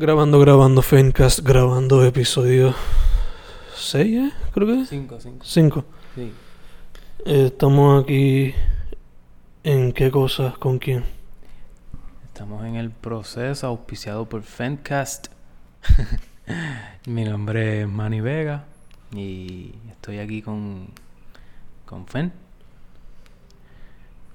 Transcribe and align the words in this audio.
Grabando, 0.00 0.40
grabando, 0.40 0.80
Fencast, 0.80 1.40
grabando 1.40 2.02
episodio 2.06 2.74
6, 3.76 4.16
¿eh? 4.16 4.32
Creo 4.50 4.66
que 4.66 4.80
es. 4.80 4.88
5, 4.88 5.20
5. 5.20 5.38
5. 5.44 5.84
Sí. 6.14 6.32
estamos 7.26 8.02
aquí 8.02 8.54
en 9.62 9.92
qué 9.92 10.10
cosas, 10.10 10.56
con 10.56 10.78
quién. 10.78 11.04
Estamos 12.24 12.64
en 12.64 12.76
el 12.76 12.90
proceso 12.90 13.66
auspiciado 13.66 14.24
por 14.24 14.42
Fencast. 14.42 15.26
Mi 17.06 17.24
nombre 17.24 17.82
es 17.82 17.86
Manny 17.86 18.22
Vega 18.22 18.64
y 19.14 19.74
estoy 19.90 20.20
aquí 20.20 20.40
con, 20.40 20.86
con 21.84 22.06
Fen. 22.06 22.32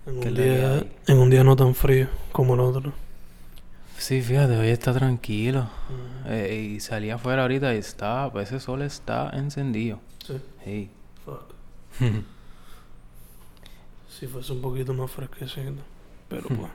En 0.05 0.20
¿Qué 0.20 0.27
un, 0.27 0.36
día, 0.36 0.86
en 1.07 1.18
un 1.18 1.29
día 1.32 1.43
no 1.43 1.55
tan 1.55 1.73
frío 1.73 2.07
como 2.32 2.54
el 2.54 2.59
otro. 2.59 3.05
Sí, 3.98 4.21
fíjate, 4.21 4.57
hoy 4.57 4.68
está 4.68 4.93
tranquilo. 4.93 5.68
Eh, 6.28 6.73
y 6.75 6.80
salí 6.80 7.09
afuera 7.09 7.43
ahorita 7.43 7.74
y 7.74 7.78
está, 7.78 8.29
pues 8.32 8.50
ese 8.50 8.60
sol 8.60 8.82
está 8.82 9.29
encendido. 9.33 10.00
Sí. 10.25 10.42
Sí. 10.64 10.89
Fuck. 11.24 11.54
Si 14.07 14.28
fuese 14.28 14.54
un 14.54 14.61
poquito 14.61 14.93
más 14.93 15.11
fresquecito. 15.11 15.82
Pero 16.29 16.47
pues, 16.47 16.71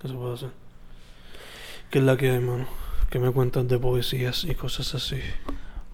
¿qué 0.00 0.06
se 0.06 0.14
puede 0.14 0.34
hacer? 0.34 0.50
¿Qué 1.90 1.98
es 1.98 2.04
la 2.04 2.16
que 2.16 2.30
hay, 2.30 2.38
mano? 2.38 2.66
¿Qué 3.10 3.18
me 3.18 3.32
cuentas 3.32 3.66
de 3.66 3.76
poesías 3.76 4.44
y 4.44 4.54
cosas 4.54 4.94
así? 4.94 5.20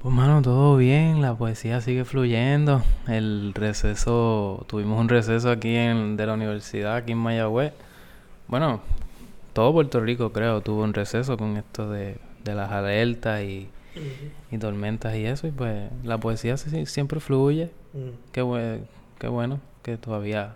Pues 0.03 0.15
mano, 0.15 0.43
todo 0.43 0.77
bien, 0.77 1.23
la 1.23 1.35
poesía 1.35 1.81
sigue 1.81 2.05
fluyendo. 2.05 2.83
El 3.09 3.53
receso, 3.55 4.67
tuvimos 4.69 5.01
un 5.01 5.09
receso 5.09 5.51
aquí 5.51 5.75
en, 5.75 6.19
de 6.19 6.27
la 6.27 6.35
universidad, 6.35 6.97
aquí 6.97 7.13
en 7.13 7.19
Mayagüez. 7.19 7.73
Bueno, 8.47 8.83
todo 9.53 9.73
Puerto 9.73 10.01
Rico 10.01 10.33
creo 10.33 10.61
tuvo 10.61 10.83
un 10.83 10.95
receso 10.95 11.37
con 11.37 11.57
esto 11.57 11.91
de, 11.91 12.17
de 12.45 12.55
las 12.55 12.71
alertas 12.71 13.43
y, 13.43 13.69
y 14.51 14.59
tormentas 14.59 15.15
y 15.17 15.25
eso. 15.27 15.47
Y 15.47 15.51
pues 15.51 15.91
la 16.05 16.19
poesía 16.19 16.57
sí- 16.57 16.87
siempre 16.87 17.21
fluye. 17.21 17.71
Mm. 17.93 18.11
Qué, 18.33 18.81
qué 19.19 19.29
bueno 19.29 19.61
que 19.83 19.97
todavía 19.97 20.55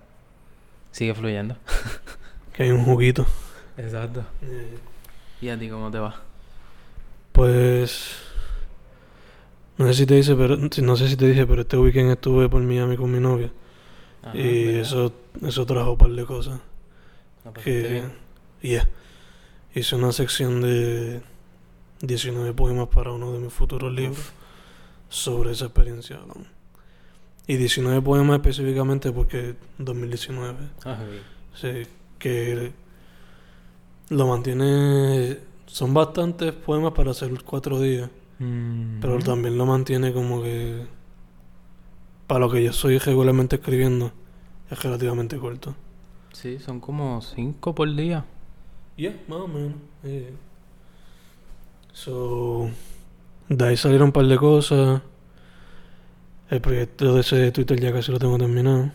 sigue 0.93 1.15
fluyendo. 1.15 1.57
Que 2.55 2.63
hay 2.63 2.71
un 2.71 2.85
juguito. 2.85 3.27
Exacto. 3.77 4.23
¿Y 5.41 5.49
a 5.49 5.59
ti 5.59 5.69
cómo 5.69 5.91
te 5.91 5.99
va? 5.99 6.21
Pues 7.33 8.17
no 9.77 9.87
sé 9.89 9.95
si 9.95 10.07
te 10.07 10.15
dice, 10.15 10.37
pero 10.37 10.57
no 10.57 10.97
sé 10.97 11.09
si 11.09 11.17
te 11.17 11.27
dije, 11.27 11.47
pero 11.49 11.63
este 11.63 11.77
weekend 11.77 12.13
estuve 12.13 12.49
por 12.49 12.63
Miami 12.63 12.97
con 12.97 13.11
mi 13.11 13.19
novia 13.19 13.51
y 14.33 14.67
¿verdad? 14.67 14.81
eso 14.81 15.13
eso 15.45 15.67
trajo 15.67 15.93
un 15.93 15.99
par 15.99 16.11
de 16.13 16.25
cosas. 16.25 16.61
¿La 17.45 17.51
pasaste 17.51 17.65
Que 17.65 18.03
bien? 18.69 18.83
yeah. 18.83 18.89
Hice 19.75 19.97
una 19.97 20.13
sección 20.13 20.61
de 20.61 21.21
19 22.01 22.53
poemas 22.53 22.89
para 22.89 23.11
uno 23.13 23.33
de 23.33 23.39
mis 23.41 23.53
futuros 23.53 23.93
libros 23.93 24.33
sobre 25.09 25.51
esa 25.53 25.65
experiencia. 25.67 26.19
¿no? 26.27 26.35
Y 27.47 27.57
19 27.57 28.01
poemas 28.03 28.37
específicamente 28.37 29.11
porque 29.13 29.57
2019. 29.79 30.57
Ah, 30.85 30.99
bien. 31.11 31.23
Sí, 31.55 31.91
que 32.19 32.73
lo 34.11 34.27
mantiene. 34.29 35.39
Son 35.67 35.93
bastantes 35.93 36.53
poemas 36.53 36.93
para 36.93 37.11
hacer 37.11 37.31
cuatro 37.43 37.81
días. 37.81 38.09
Pero 38.39 39.19
Mm. 39.19 39.23
también 39.23 39.59
lo 39.59 39.67
mantiene 39.67 40.13
como 40.13 40.43
que. 40.43 40.87
Para 42.27 42.41
lo 42.41 42.51
que 42.51 42.63
yo 42.63 42.73
soy 42.73 42.99
regularmente 42.99 43.57
escribiendo, 43.57 44.13
es 44.71 44.83
relativamente 44.83 45.37
corto. 45.39 45.75
Sí, 46.33 46.59
son 46.59 46.81
como 46.81 47.21
cinco 47.23 47.75
por 47.75 47.95
día. 47.95 48.25
Yeah, 48.97 49.21
más 49.29 49.41
o 49.41 49.49
menos. 49.49 49.75
eh. 50.05 50.33
So. 51.93 52.71
De 53.49 53.67
ahí 53.67 53.77
salieron 53.77 54.07
un 54.09 54.13
par 54.13 54.27
de 54.27 54.37
cosas. 54.37 55.03
El 56.51 56.61
proyecto 56.61 57.15
de 57.15 57.21
ese 57.21 57.37
de 57.37 57.53
Twitter 57.53 57.81
ya 57.81 57.93
casi 57.93 58.13
lo 58.13 58.19
tengo 58.19 58.39
terminado. 58.39 58.91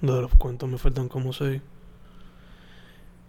De 0.00 0.20
los 0.20 0.34
cuentos 0.34 0.68
me 0.68 0.78
faltan 0.78 1.08
como 1.08 1.32
seis. 1.32 1.62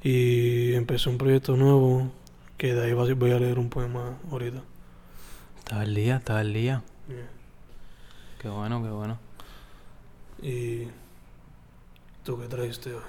Y 0.04 0.74
empecé 0.74 1.10
un 1.10 1.18
proyecto 1.18 1.56
nuevo. 1.56 2.12
Que 2.58 2.74
de 2.74 2.86
ahí 2.86 2.94
voy 2.94 3.32
a 3.32 3.40
leer 3.40 3.60
un 3.60 3.70
poema 3.70 4.18
ahorita. 4.32 4.62
Estaba 5.60 5.82
al 5.82 5.96
día, 5.96 6.18
estaba 6.18 6.40
al 6.40 6.54
día. 6.54 6.84
Yeah. 7.08 7.30
Qué 8.40 8.50
bueno, 8.50 8.84
qué 8.84 8.90
bueno. 8.90 9.18
Y. 10.42 10.88
¿Tú 12.24 12.40
qué 12.40 12.48
trajiste 12.48 12.94
hoy? 12.94 13.02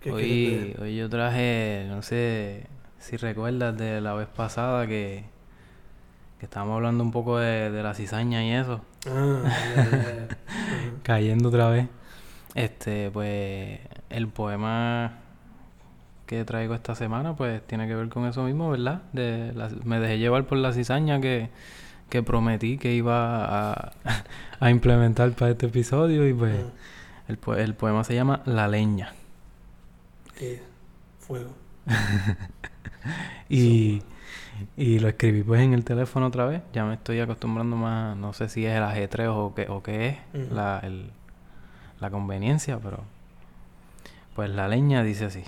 ¿Qué 0.00 0.10
quieres 0.12 0.76
Hoy, 0.78 0.82
hoy 0.82 0.96
yo 0.96 1.08
traje, 1.08 1.86
no 1.88 2.02
sé 2.02 2.66
si 2.98 3.16
recuerdas 3.16 3.76
de 3.76 4.00
la 4.00 4.14
vez 4.14 4.28
pasada 4.28 4.86
que, 4.86 5.24
que 6.38 6.46
estábamos 6.46 6.76
hablando 6.76 7.02
un 7.02 7.10
poco 7.10 7.38
de, 7.38 7.70
de 7.70 7.82
la 7.82 7.94
cizaña 7.94 8.44
y 8.44 8.52
eso. 8.52 8.80
Ah. 9.08 9.42
Cayendo 11.02 11.48
otra 11.48 11.68
vez. 11.68 11.88
Este, 12.54 13.10
pues, 13.10 13.80
el 14.10 14.28
poema 14.28 15.18
que 16.26 16.44
traigo 16.44 16.74
esta 16.74 16.94
semana, 16.94 17.34
pues 17.34 17.62
tiene 17.66 17.88
que 17.88 17.94
ver 17.94 18.08
con 18.08 18.26
eso 18.26 18.42
mismo, 18.44 18.70
¿verdad? 18.70 19.02
De 19.12 19.52
la- 19.54 19.70
me 19.84 19.98
dejé 19.98 20.18
llevar 20.18 20.44
por 20.46 20.58
la 20.58 20.72
cizaña 20.72 21.20
que, 21.20 21.50
que 22.10 22.22
prometí 22.22 22.78
que 22.78 22.94
iba 22.94 23.44
a, 23.44 23.92
a 24.60 24.70
implementar 24.70 25.30
para 25.32 25.52
este 25.52 25.66
episodio 25.66 26.26
y 26.28 26.34
pues 26.34 26.54
el, 27.28 27.38
el 27.58 27.74
poema 27.74 28.04
se 28.04 28.14
llama 28.14 28.42
La 28.44 28.68
leña. 28.68 29.12
Eh, 30.40 30.62
fuego. 31.18 31.50
Y, 33.48 34.02
y 34.76 34.98
lo 34.98 35.08
escribí 35.08 35.42
pues 35.42 35.62
en 35.62 35.72
el 35.72 35.84
teléfono 35.84 36.26
otra 36.26 36.44
vez. 36.44 36.62
Ya 36.72 36.84
me 36.84 36.94
estoy 36.94 37.20
acostumbrando 37.20 37.76
más, 37.76 38.16
no 38.16 38.32
sé 38.32 38.48
si 38.48 38.66
es 38.66 38.76
el 38.76 38.82
ajetreo 38.82 39.36
o 39.38 39.54
qué, 39.54 39.66
o 39.68 39.82
qué 39.82 40.08
es 40.34 40.50
la, 40.50 40.80
el- 40.82 41.10
la 42.00 42.10
conveniencia, 42.10 42.78
pero 42.78 43.04
pues 44.34 44.50
la 44.50 44.68
leña 44.68 45.02
dice 45.02 45.24
así. 45.26 45.44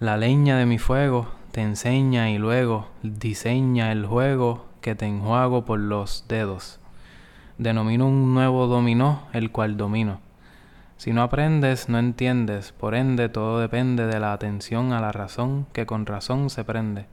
La 0.00 0.16
leña 0.16 0.56
de 0.56 0.66
mi 0.66 0.78
fuego 0.78 1.28
te 1.50 1.62
enseña 1.62 2.30
y 2.30 2.38
luego 2.38 2.88
diseña 3.02 3.92
el 3.92 4.06
juego 4.06 4.66
que 4.80 4.94
te 4.94 5.06
enjuago 5.06 5.64
por 5.64 5.78
los 5.78 6.24
dedos. 6.28 6.78
Denomino 7.58 8.06
un 8.06 8.34
nuevo 8.34 8.66
dominó, 8.66 9.24
el 9.32 9.50
cual 9.50 9.76
domino. 9.76 10.20
Si 11.02 11.12
no 11.12 11.24
aprendes, 11.24 11.88
no 11.88 11.98
entiendes, 11.98 12.70
por 12.70 12.94
ende 12.94 13.28
todo 13.28 13.58
depende 13.58 14.06
de 14.06 14.20
la 14.20 14.32
atención 14.32 14.92
a 14.92 15.00
la 15.00 15.10
razón 15.10 15.66
que 15.72 15.84
con 15.84 16.06
razón 16.06 16.48
se 16.48 16.62
prende. 16.62 17.06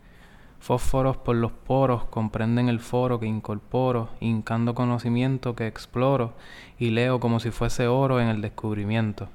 Fósforos 0.60 1.18
por 1.18 1.36
los 1.36 1.52
poros 1.52 2.04
comprenden 2.04 2.70
el 2.70 2.82
foro 2.82 3.20
que 3.20 3.26
incorporo, 3.26 4.10
hincando 4.20 4.76
conocimiento 4.76 5.56
que 5.56 5.66
exploro 5.66 6.34
y 6.78 6.92
leo 6.92 7.20
como 7.20 7.40
si 7.40 7.50
fuese 7.50 7.88
oro 7.88 8.22
en 8.22 8.28
el 8.28 8.42
descubrimiento. 8.42 9.28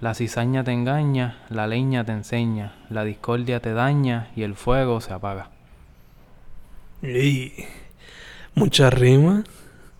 La 0.00 0.14
cizaña 0.14 0.64
te 0.64 0.72
engaña, 0.72 1.44
la 1.50 1.66
leña 1.66 2.06
te 2.06 2.12
enseña, 2.12 2.76
la 2.88 3.04
discordia 3.04 3.60
te 3.60 3.74
daña 3.74 4.30
y 4.34 4.44
el 4.44 4.54
fuego 4.54 5.02
se 5.02 5.12
apaga. 5.12 5.50
Y 7.02 7.52
mucha 8.54 8.88
rima. 8.88 9.44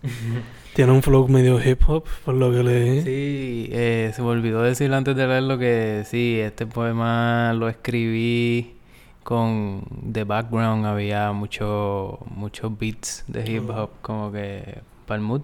Tiene 0.73 0.91
un 0.91 1.01
flow 1.01 1.27
medio 1.29 1.63
hip 1.63 1.81
hop, 1.87 2.03
por 2.25 2.35
lo 2.35 2.51
que 2.51 2.61
leí. 2.61 3.01
Sí, 3.01 3.69
eh, 3.71 4.11
se 4.13 4.21
me 4.21 4.27
olvidó 4.27 4.61
decir 4.61 4.93
antes 4.93 5.15
de 5.15 5.25
leerlo 5.25 5.57
que 5.57 6.03
sí, 6.05 6.37
este 6.39 6.67
poema 6.67 7.53
lo 7.53 7.69
escribí 7.69 8.75
con 9.23 9.83
de 9.89 10.25
background, 10.25 10.85
había 10.85 11.31
mucho, 11.31 12.19
muchos 12.35 12.77
beats 12.77 13.23
de 13.27 13.49
hip 13.49 13.69
hop 13.69 13.89
como 14.01 14.31
que 14.31 14.81
para 15.07 15.17
el 15.17 15.25
mood 15.25 15.41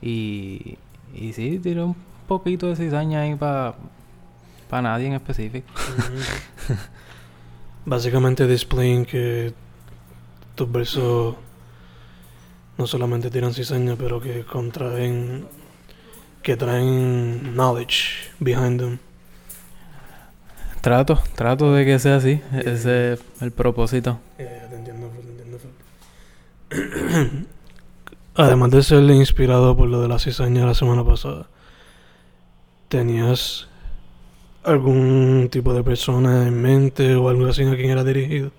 y, 0.00 0.76
y 1.14 1.32
sí, 1.32 1.58
tiré 1.62 1.82
un 1.82 1.96
poquito 2.28 2.68
de 2.68 2.76
cizaña 2.76 3.22
ahí 3.22 3.34
para 3.34 3.74
para 4.72 4.82
nadie 4.82 5.06
en 5.06 5.12
específico. 5.12 5.68
Básicamente 7.84 8.46
displaying 8.46 9.04
que 9.04 9.52
tus 10.54 10.72
versos 10.72 11.34
no 12.78 12.86
solamente 12.86 13.30
tiran 13.30 13.54
cizaña, 13.54 13.96
pero 13.96 14.20
que 14.20 14.44
contraen, 14.44 15.46
que 16.42 16.56
traen 16.56 17.54
knowledge 17.54 18.30
behind 18.38 18.80
them. 18.80 18.98
Trato, 20.80 21.20
trato 21.36 21.72
de 21.72 21.84
que 21.84 21.98
sea 21.98 22.16
así, 22.16 22.40
ese 22.52 23.12
es 23.12 23.20
el 23.40 23.52
propósito. 23.52 24.18
Eh, 24.38 24.66
te 24.68 24.76
entiendo, 24.76 25.08
te 25.08 26.74
entiendo. 26.74 27.46
Además 28.34 28.70
de 28.70 28.82
ser 28.82 29.02
inspirado 29.10 29.76
por 29.76 29.88
lo 29.88 30.00
de 30.00 30.08
la 30.08 30.18
cizaña 30.18 30.66
la 30.66 30.74
semana 30.74 31.04
pasada, 31.04 31.46
¿tenías 32.88 33.68
algún 34.64 35.48
tipo 35.50 35.74
de 35.74 35.84
persona 35.84 36.46
en 36.46 36.60
mente 36.60 37.14
o 37.14 37.28
algo 37.28 37.46
así 37.46 37.62
a 37.62 37.76
quien 37.76 37.90
era 37.90 38.04
dirigido? 38.04 38.50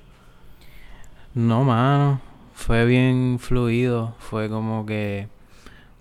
No, 1.34 1.64
mano, 1.64 2.22
fue 2.54 2.86
bien 2.86 3.38
fluido, 3.40 4.16
fue 4.20 4.50
como 4.50 4.86
que 4.86 5.28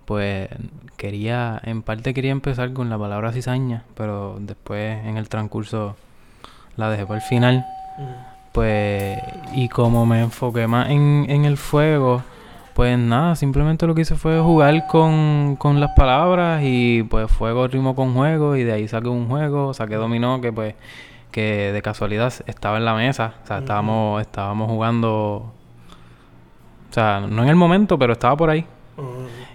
pues 0.05 0.49
quería, 0.97 1.61
en 1.63 1.81
parte 1.81 2.13
quería 2.13 2.31
empezar 2.31 2.73
con 2.73 2.89
la 2.89 2.97
palabra 2.97 3.31
cizaña, 3.31 3.83
pero 3.95 4.37
después 4.39 5.05
en 5.05 5.17
el 5.17 5.29
transcurso 5.29 5.95
la 6.75 6.89
dejé 6.89 7.05
para 7.05 7.19
el 7.19 7.25
final. 7.25 7.65
Pues 8.51 9.17
y 9.53 9.69
como 9.69 10.05
me 10.05 10.21
enfoqué 10.21 10.67
más 10.67 10.89
en, 10.89 11.25
en 11.29 11.45
el 11.45 11.57
fuego, 11.57 12.21
pues 12.73 12.97
nada, 12.97 13.35
simplemente 13.35 13.87
lo 13.87 13.95
que 13.95 14.01
hice 14.01 14.15
fue 14.15 14.39
jugar 14.39 14.87
con, 14.87 15.55
con 15.57 15.79
las 15.79 15.91
palabras 15.95 16.61
y 16.63 17.03
pues 17.03 17.31
fuego 17.31 17.67
ritmo 17.67 17.95
con 17.95 18.13
juego 18.13 18.55
y 18.55 18.63
de 18.63 18.73
ahí 18.73 18.87
saqué 18.87 19.09
un 19.09 19.27
juego, 19.27 19.73
saqué 19.73 19.95
dominó 19.95 20.41
que 20.41 20.51
pues 20.51 20.75
que 21.31 21.71
de 21.71 21.81
casualidad 21.81 22.31
estaba 22.45 22.77
en 22.77 22.85
la 22.85 22.93
mesa, 22.93 23.33
o 23.43 23.47
sea, 23.47 23.59
estábamos 23.59 24.21
estábamos 24.21 24.69
jugando 24.69 25.51
o 26.93 26.95
sea, 26.95 27.21
no 27.21 27.41
en 27.41 27.49
el 27.49 27.55
momento, 27.55 27.97
pero 27.97 28.13
estaba 28.13 28.37
por 28.37 28.51
ahí. 28.51 28.67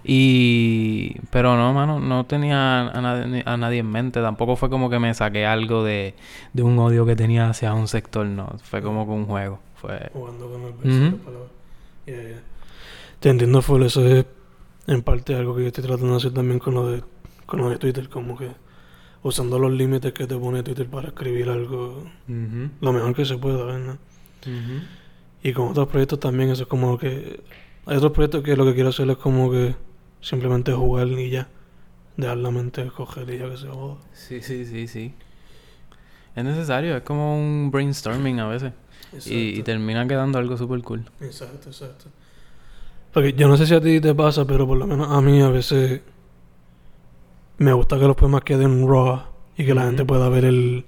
Y 0.03 1.21
pero 1.31 1.57
no, 1.57 1.73
mano, 1.73 2.01
no 2.01 2.27
tenía 2.27 2.89
a 2.89 3.01
nadie, 3.01 3.45
a 3.47 3.57
nadie 3.57 3.79
en 3.79 3.91
mente, 3.91 4.21
tampoco 4.21 4.57
fue 4.57 4.69
como 4.69 4.91
que 4.91 4.99
me 4.99 5.15
saqué 5.15 5.47
algo 5.47 5.85
de, 5.85 6.17
de 6.53 6.63
un 6.65 6.77
odio 6.81 7.07
que 7.07 7.15
tenía 7.15 7.49
hacia 7.49 7.75
un 7.75 7.87
sector, 7.87 8.27
no, 8.27 8.49
fue 8.63 8.83
como 8.83 9.07
con 9.07 9.19
un 9.19 9.27
juego, 9.27 9.61
fue 9.77 10.11
Jugando 10.13 10.51
con 10.51 10.63
el 10.65 11.11
de 11.11 11.17
palabras. 11.19 11.51
Yeah, 12.07 12.23
yeah. 12.23 12.43
Te 13.21 13.31
entiendo, 13.31 13.63
full. 13.63 13.85
Eso 13.85 14.05
es 14.05 14.27
en 14.89 15.03
parte 15.03 15.37
algo 15.37 15.55
que 15.55 15.63
yo 15.63 15.69
estoy 15.69 15.85
tratando 15.85 16.11
de 16.11 16.17
hacer 16.17 16.33
también 16.33 16.59
con 16.59 16.75
lo 16.75 16.91
de, 16.91 17.05
con 17.47 17.61
lo 17.61 17.71
de 17.71 17.77
Twitter. 17.77 18.09
Como 18.09 18.37
que 18.37 18.51
usando 19.23 19.61
los 19.61 19.71
límites 19.71 20.13
que 20.13 20.27
te 20.27 20.37
pone 20.37 20.65
Twitter 20.65 20.89
para 20.89 21.09
escribir 21.09 21.51
algo 21.51 22.03
lo 22.27 22.93
mejor 22.93 23.15
que 23.15 23.25
se 23.25 23.39
pueda, 23.39 23.65
¿verdad? 23.65 23.99
Ujú. 24.43 24.83
Y 25.43 25.53
con 25.53 25.69
otros 25.69 25.89
proyectos 25.89 26.21
también, 26.21 26.51
eso 26.51 26.65
es 26.65 26.69
como 26.69 26.99
que. 26.99 27.41
Hay 27.87 27.97
otros 27.97 28.13
proyectos 28.13 28.43
que 28.43 28.57
lo 28.57 28.65
que 28.65 28.75
quiero 28.75 28.91
hacer 28.91 29.09
es 29.09 29.17
como 29.17 29.51
que 29.51 29.75
simplemente 30.21 30.73
jugar 30.73 31.09
y 31.09 31.31
ya. 31.31 31.49
Dejar 32.17 32.39
la 32.39 32.51
mente 32.51 32.87
coger 32.89 33.31
y 33.31 33.39
ya 33.39 33.49
que 33.49 33.57
se 33.57 33.69
joda. 33.69 33.97
Sí, 34.13 34.41
sí, 34.43 34.67
sí, 34.67 34.89
sí. 34.89 35.15
Es 36.35 36.45
necesario, 36.45 36.97
es 36.97 37.03
como 37.03 37.39
un 37.39 37.71
brainstorming 37.71 38.41
a 38.41 38.49
veces. 38.49 38.73
Y, 39.27 39.63
termina 39.63 40.07
quedando 40.07 40.39
algo 40.39 40.57
súper 40.57 40.83
cool. 40.83 41.05
Exacto, 41.21 41.71
exacto. 41.71 42.07
Porque 43.13 43.33
yo 43.33 43.49
no 43.49 43.57
sé 43.57 43.67
si 43.67 43.75
a 43.75 43.81
ti 43.81 44.01
te 44.01 44.15
pasa, 44.15 44.45
pero 44.45 44.67
por 44.67 44.77
lo 44.77 44.87
menos 44.87 45.11
a 45.11 45.21
mí 45.21 45.41
a 45.41 45.49
veces 45.49 46.03
me 47.57 47.73
gusta 47.73 47.99
que 47.99 48.05
los 48.05 48.17
poemas 48.17 48.43
queden 48.43 48.87
raw 48.87 49.23
y 49.57 49.65
que 49.65 49.75
la 49.75 49.87
gente 49.87 50.05
pueda 50.05 50.29
ver 50.29 50.45
el 50.45 50.85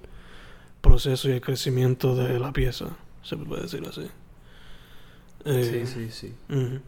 proceso 0.81 1.29
y 1.29 1.33
el 1.33 1.41
crecimiento 1.41 2.15
de 2.15 2.39
la 2.39 2.53
pieza, 2.53 2.97
se 3.23 3.37
puede 3.37 3.63
decir 3.63 3.83
así. 3.89 4.07
Eh, 5.45 5.85
sí, 5.87 6.09
sí. 6.11 6.35
ujú. 6.49 6.81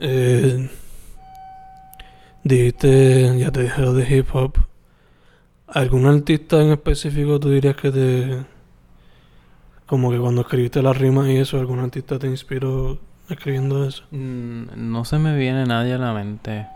Eh, 0.00 0.68
dijiste, 2.44 3.38
ya 3.38 3.50
te 3.50 3.62
dije 3.62 3.82
lo 3.82 3.92
de 3.94 4.16
hip 4.16 4.28
hop. 4.34 4.58
¿Algún 5.66 6.06
artista 6.06 6.62
en 6.62 6.70
específico 6.70 7.38
tú 7.38 7.50
dirías 7.50 7.76
que 7.76 7.90
te... 7.90 8.44
Como 9.86 10.10
que 10.10 10.18
cuando 10.18 10.42
escribiste 10.42 10.82
las 10.82 10.96
rimas 10.96 11.28
y 11.28 11.36
eso, 11.36 11.58
algún 11.58 11.78
artista 11.80 12.18
te 12.18 12.26
inspiró 12.26 12.98
escribiendo 13.28 13.86
eso? 13.86 14.04
Mm, 14.10 14.64
No 14.90 15.04
se 15.04 15.18
me 15.18 15.36
viene 15.36 15.64
nadie 15.66 15.94
a 15.94 15.98
la 15.98 16.12
mente. 16.12 16.66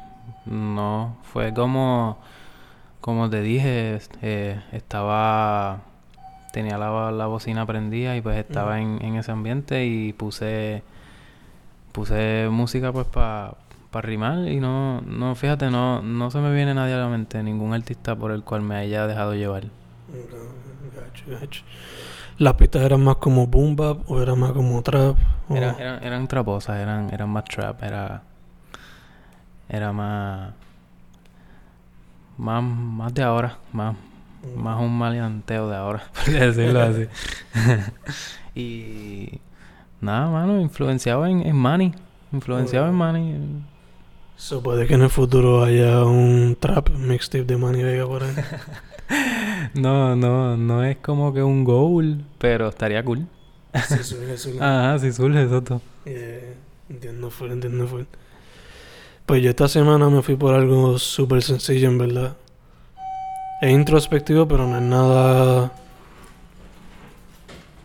No, 0.47 1.19
fue 1.23 1.53
como, 1.55 2.19
como 3.01 3.29
te 3.31 3.43
dije, 3.43 3.95
este, 3.95 4.63
estaba, 4.73 5.83
tenía 6.53 6.79
la, 6.79 7.11
la 7.11 7.27
bocina 7.27 7.67
prendida 7.67 8.15
y 8.17 8.21
pues 8.21 8.39
estaba 8.39 8.81
en, 8.81 9.03
en 9.05 9.17
ese 9.17 9.33
ambiente 9.33 9.85
y 9.87 10.13
puse, 10.13 10.83
puse 11.93 12.49
música 12.51 12.93
pues 12.93 13.07
para 13.07 13.55
rimar 13.95 14.47
y 14.49 14.61
no, 14.61 15.01
no, 15.03 15.35
fíjate, 15.35 15.71
no, 15.71 16.01
no 16.03 16.31
se 16.31 16.39
me 16.39 16.55
viene 16.55 16.75
nadie 16.75 16.95
a 16.95 16.99
la 16.99 17.09
mente, 17.09 17.43
ningún 17.43 17.75
artista 17.75 18.15
por 18.17 18.31
el 18.31 18.43
cual 18.45 18.63
me 18.63 18.77
haya 18.77 19.07
dejado 19.07 19.35
llevar. 19.35 19.65
¿Las 22.39 22.55
pistas 22.55 22.83
eran 22.83 23.05
más 23.05 23.17
como 23.17 23.47
boom 23.47 23.77
bap 23.77 24.11
o 24.11 24.21
eran 24.21 24.39
más 24.39 24.53
como 24.53 24.83
trap? 24.83 25.17
O- 25.49 25.55
Era- 25.57 25.77
eran, 25.79 26.03
eran 26.05 26.27
traposas, 26.29 26.79
eran, 26.79 27.13
eran 27.13 27.29
más 27.29 27.45
trap, 27.45 27.83
era, 27.83 28.23
era 29.69 29.93
más, 29.93 30.53
más, 32.39 32.63
más 32.63 33.15
de 33.15 33.23
ahora, 33.23 33.59
más, 33.73 33.95
más 34.57 34.81
un 34.81 34.97
maleanteo 34.97 35.69
de 35.69 35.77
ahora, 35.77 36.05
por 36.15 36.33
decirlo 36.33 36.83
así. 36.83 37.07
y 38.55 39.41
nada, 40.01 40.31
mano, 40.31 40.61
influenciado 40.61 41.27
en, 41.27 41.47
en 41.47 41.57
Manny, 41.57 41.93
influenciado 42.33 42.89
en 42.89 42.95
Manny. 42.95 43.37
So, 44.37 44.63
puede 44.63 44.87
que 44.87 44.95
en 44.95 45.03
el 45.03 45.11
futuro 45.11 45.63
haya 45.63 46.05
un 46.05 46.57
trap 46.59 46.91
mixtape 46.91 47.45
de 47.45 47.57
Manny 47.57 47.83
Vega 47.83 48.07
por 48.07 48.25
ahí. 48.25 48.35
No, 49.75 50.17
no, 50.17 50.57
no 50.57 50.85
es 50.85 50.97
como 50.99 51.33
que 51.33 51.43
un 51.43 51.65
goal, 51.65 52.25
pero 52.39 52.69
estaría 52.69 53.05
cool. 53.05 53.27
sí, 53.87 54.03
surge, 54.03 54.37
surge. 54.37 54.59
Ajá, 54.59 54.99
si 54.99 55.13
surge 55.13 55.43
eso. 55.43 55.63
Yeah, 56.05 56.55
entiendo 56.89 57.31
full, 57.31 57.51
entiendo 57.53 57.87
full. 57.87 58.03
Pues 59.27 59.43
yo 59.43 59.51
esta 59.51 59.69
semana 59.69 60.09
me 60.11 60.23
fui 60.23 60.37
por 60.37 60.55
algo 60.55 60.99
súper 60.99 61.43
sencillo, 61.43 61.89
en 61.89 61.99
verdad. 61.99 62.37
Es 63.63 63.71
introspectivo, 63.71 64.49
pero 64.49 64.67
no 64.67 64.77
es 64.77 64.83
nada 64.83 65.73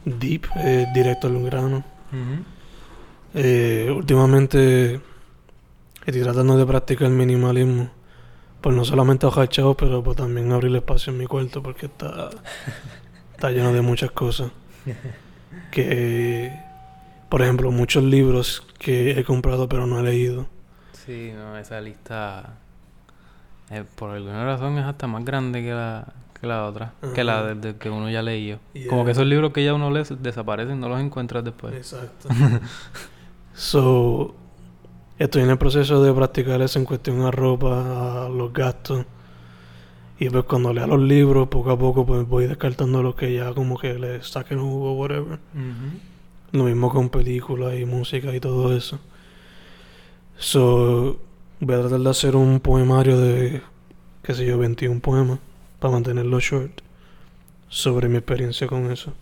deep, 0.05 0.47
es 0.55 0.91
directo 0.91 1.27
al 1.27 1.39
grano. 1.43 1.83
Eh, 3.35 3.93
últimamente 3.95 4.99
estoy 6.03 6.23
tratando 6.23 6.57
de 6.57 6.65
practicar 6.65 7.09
el 7.09 7.13
minimalismo. 7.13 7.91
Por 8.59 8.73
no 8.73 8.83
solamente 8.85 9.27
ahorrar 9.27 9.49
chavos, 9.49 9.75
pero 9.77 10.03
por 10.03 10.15
también 10.15 10.51
abrir 10.51 10.75
espacio 10.75 11.13
en 11.13 11.19
mi 11.19 11.27
cuarto 11.27 11.61
porque 11.61 11.85
está, 11.85 12.31
está 13.35 13.51
lleno 13.51 13.71
de 13.71 13.81
muchas 13.81 14.09
cosas. 14.09 14.51
Que, 15.71 16.51
por 17.29 17.41
ejemplo, 17.41 17.71
muchos 17.71 18.03
libros 18.03 18.65
que 18.79 19.11
he 19.11 19.23
comprado 19.23 19.69
pero 19.69 19.85
no 19.85 19.99
he 19.99 20.03
leído. 20.03 20.47
Sí, 21.05 21.31
no, 21.35 21.55
esa 21.55 21.79
lista 21.81 22.57
eh, 23.69 23.83
por 23.95 24.11
alguna 24.11 24.45
razón 24.45 24.77
es 24.77 24.85
hasta 24.85 25.07
más 25.07 25.25
grande 25.25 25.61
que 25.61 25.71
la, 25.71 26.13
que 26.39 26.47
la 26.47 26.65
otra, 26.65 26.93
que 27.13 27.23
la 27.23 27.43
de, 27.43 27.55
de 27.55 27.77
que 27.77 27.89
uno 27.89 28.09
ya 28.09 28.21
leyó. 28.21 28.59
Yeah. 28.73 28.87
Como 28.87 29.03
que 29.03 29.11
esos 29.11 29.25
libros 29.25 29.51
que 29.51 29.63
ya 29.63 29.73
uno 29.73 29.91
lee 29.91 30.03
desaparecen, 30.19 30.79
no 30.79 30.87
los 30.87 30.99
encuentras 31.01 31.43
después. 31.43 31.73
Exacto. 31.73 32.29
so, 33.53 34.35
estoy 35.19 35.43
en 35.43 35.49
el 35.49 35.57
proceso 35.57 36.01
de 36.01 36.13
practicar 36.13 36.61
eso 36.61 36.79
en 36.79 36.85
cuestión 36.85 37.21
a 37.21 37.31
ropa, 37.31 38.25
a 38.25 38.29
los 38.29 38.53
gastos. 38.53 39.05
Y 40.19 40.29
pues 40.29 40.45
cuando 40.45 40.73
lea 40.73 40.87
los 40.87 41.01
libros, 41.01 41.47
poco 41.47 41.71
a 41.71 41.77
poco 41.77 42.05
pues 42.05 42.27
voy 42.27 42.47
descartando 42.47 43.03
los 43.03 43.15
que 43.15 43.33
ya 43.33 43.53
como 43.53 43.77
que 43.77 43.99
le 43.99 44.23
saquen 44.23 44.59
jugo, 44.59 44.93
whatever. 44.93 45.39
Lo 46.53 46.63
mismo 46.63 46.89
con 46.89 47.09
películas 47.09 47.77
y 47.77 47.85
música 47.85 48.33
y 48.33 48.39
todo 48.39 48.75
eso. 48.75 48.99
So, 50.37 51.19
voy 51.59 51.75
a 51.75 51.79
tratar 51.79 51.99
de 51.99 52.09
hacer 52.09 52.35
un 52.35 52.59
poemario 52.59 53.19
de, 53.19 53.61
qué 54.23 54.33
sé 54.33 54.45
yo, 54.45 54.57
21 54.57 54.99
poemas, 54.99 55.39
para 55.79 55.93
mantenerlo 55.93 56.39
short, 56.39 56.81
sobre 57.69 58.07
mi 58.07 58.17
experiencia 58.17 58.67
con 58.67 58.91
eso. 58.91 59.13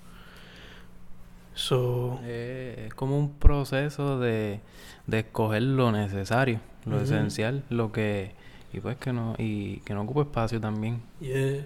So, 1.53 2.19
Eh, 2.23 2.85
es 2.87 2.93
como 2.93 3.17
un 3.17 3.31
proceso 3.33 4.19
de, 4.19 4.59
de 5.07 5.19
escoger 5.19 5.63
lo 5.63 5.91
necesario, 5.91 6.59
lo 6.85 7.01
esencial, 7.01 7.63
lo 7.69 7.91
que 7.91 8.33
y 8.73 8.81
pues 8.81 8.97
que 8.97 9.13
no 9.13 9.35
y 9.37 9.77
que 9.85 9.93
no 9.93 10.01
ocupe 10.01 10.21
espacio 10.21 10.59
también. 10.59 11.01
Yeah. 11.21 11.65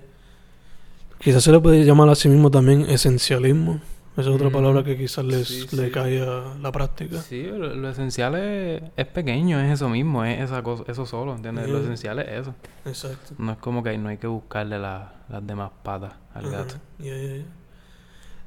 Quizás 1.19 1.43
se 1.43 1.51
le 1.51 1.59
puede 1.59 1.83
llamar 1.83 2.07
a 2.09 2.15
sí 2.15 2.29
mismo 2.29 2.51
también 2.51 2.81
esencialismo. 2.81 3.81
Esa 4.17 4.21
es 4.29 4.35
otra 4.35 4.47
Ujú. 4.47 4.57
palabra 4.57 4.83
que 4.83 4.97
quizás 4.97 5.23
les, 5.23 5.47
Sí, 5.47 5.67
le 5.77 5.85
sí. 5.85 5.91
cae 5.91 6.21
a 6.21 6.55
la 6.61 6.71
práctica. 6.71 7.21
Sí, 7.21 7.43
lo, 7.43 7.73
lo 7.73 7.89
esencial 7.89 8.35
es, 8.35 8.81
es 8.97 9.07
pequeño, 9.07 9.59
es 9.61 9.71
eso 9.73 9.87
mismo, 9.87 10.25
es 10.25 10.41
esa 10.41 10.61
cosa, 10.61 10.83
eso 10.87 11.05
solo, 11.05 11.35
¿entiendes? 11.35 11.69
Lo 11.69 11.79
esencial 11.79 12.19
es 12.19 12.27
eso. 12.41 12.53
Exacto. 12.85 13.35
No 13.37 13.51
es 13.53 13.57
como 13.59 13.81
que 13.81 13.97
no 13.97 14.09
hay 14.09 14.17
que 14.17 14.27
buscarle 14.27 14.77
la- 14.79 15.13
las 15.29 15.45
demás 15.45 15.71
patas 15.83 16.13
al 16.33 16.45
Ajá. 16.47 16.57
gato. 16.57 16.75
Yeah. 16.99 17.45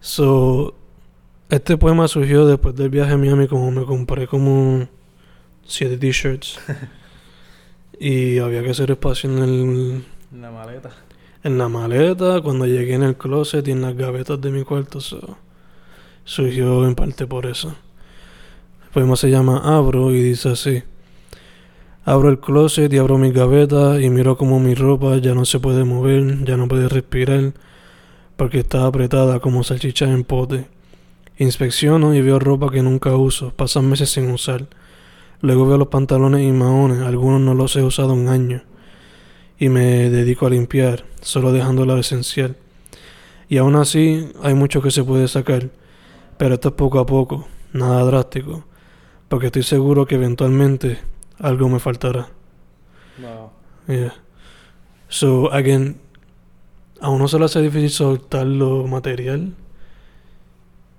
So, 0.00 0.75
este 1.49 1.76
poema 1.78 2.09
surgió 2.09 2.45
después 2.47 2.75
del 2.75 2.90
viaje 2.90 3.12
a 3.12 3.16
Miami, 3.16 3.47
como 3.47 3.71
me 3.71 3.85
compré 3.85 4.26
como 4.26 4.87
siete 5.64 5.97
t-shirts. 5.97 6.59
y 7.99 8.38
había 8.38 8.62
que 8.62 8.71
hacer 8.71 8.90
espacio 8.90 9.31
en, 9.31 9.38
el, 9.38 10.04
La 10.40 10.50
maleta. 10.50 10.90
en 11.45 11.57
la 11.57 11.69
maleta, 11.69 12.40
cuando 12.42 12.66
llegué 12.66 12.95
en 12.95 13.04
el 13.04 13.16
closet 13.16 13.66
y 13.69 13.71
en 13.71 13.81
las 13.83 13.95
gavetas 13.97 14.40
de 14.40 14.50
mi 14.50 14.64
cuarto. 14.64 15.00
so, 15.00 15.38
surgió 16.25 16.87
en 16.87 16.95
parte 16.95 17.26
por 17.26 17.47
eso. 17.47 17.75
El 18.85 18.91
poema 18.91 19.17
se 19.17 19.31
llama 19.31 19.59
Abro 19.64 20.11
y 20.11 20.23
dice 20.23 20.50
así. 20.50 20.83
Abro 22.05 22.31
el 22.31 22.41
closet 22.41 22.93
y 22.93 22.99
abro 22.99 23.17
mis 23.17 23.33
gavetas 23.33 24.00
y 24.00 24.11
miro 24.11 24.37
como 24.37 24.59
mi 24.59 24.75
ropa 24.75 25.19
ya 25.19 25.35
no 25.35 25.45
se 25.45 25.61
puede 25.61 25.85
mover, 25.85 26.45
ya 26.45 26.57
no 26.57 26.67
puede 26.67 26.88
respirar, 26.88 27.52
porque 28.37 28.59
está 28.59 28.87
apretada 28.87 29.38
como 29.38 29.62
salchicha 29.62 30.07
en 30.11 30.25
pote. 30.25 30.67
Inspecciono 31.38 32.14
y 32.14 32.21
veo 32.21 32.38
ropa 32.38 32.71
que 32.71 32.83
nunca 32.83 33.14
uso, 33.17 33.52
pasan 33.55 33.88
meses 33.88 34.11
sin 34.11 34.31
usar. 34.31 34.67
Luego 35.41 35.67
veo 35.67 35.79
los 35.79 35.88
pantalones 35.88 36.43
y 36.43 36.52
maones, 36.52 37.02
algunos 37.02 37.41
no 37.41 37.55
los 37.55 37.76
he 37.76 37.83
usado 37.83 38.14
en 38.14 38.29
años. 38.29 38.62
Y 39.59 39.69
me 39.69 40.11
dedico 40.11 40.47
a 40.47 40.50
limpiar, 40.50 41.05
solo 41.21 41.52
dejando 41.52 41.87
lo 41.87 41.99
esencial. 41.99 42.57
Y 43.49 43.59
aún 43.59 43.76
así 43.76 44.29
hay 44.43 44.55
mucho 44.55 44.83
que 44.83 44.91
se 44.91 45.05
puede 45.05 45.29
sacar. 45.29 45.71
Pero 46.39 46.55
esto 46.55 46.69
es 46.69 46.75
poco 46.75 46.99
a 46.99 47.07
poco, 47.07 47.47
nada 47.73 48.05
drástico. 48.05 48.65
Porque 49.29 49.47
estoy 49.47 49.62
seguro 49.62 50.07
que 50.07 50.17
eventualmente 50.17 50.99
algo 51.39 51.69
me 51.69 51.79
faltará. 51.79 52.29
Wow. 53.19 53.51
Yeah. 53.87 54.15
So, 55.09 55.53
again, 55.53 56.01
a 57.01 57.11
uno 57.11 57.29
se 57.29 57.39
le 57.39 57.45
hace 57.47 57.61
difícil 57.62 57.91
soltar 57.91 58.47
lo 58.47 58.87
material. 58.87 59.55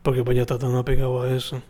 Porque 0.02 0.24
pues 0.24 0.36
ya 0.36 0.42
está 0.42 0.58
tan 0.58 0.76
apegado 0.76 1.22
a 1.22 1.32
eso. 1.34 1.62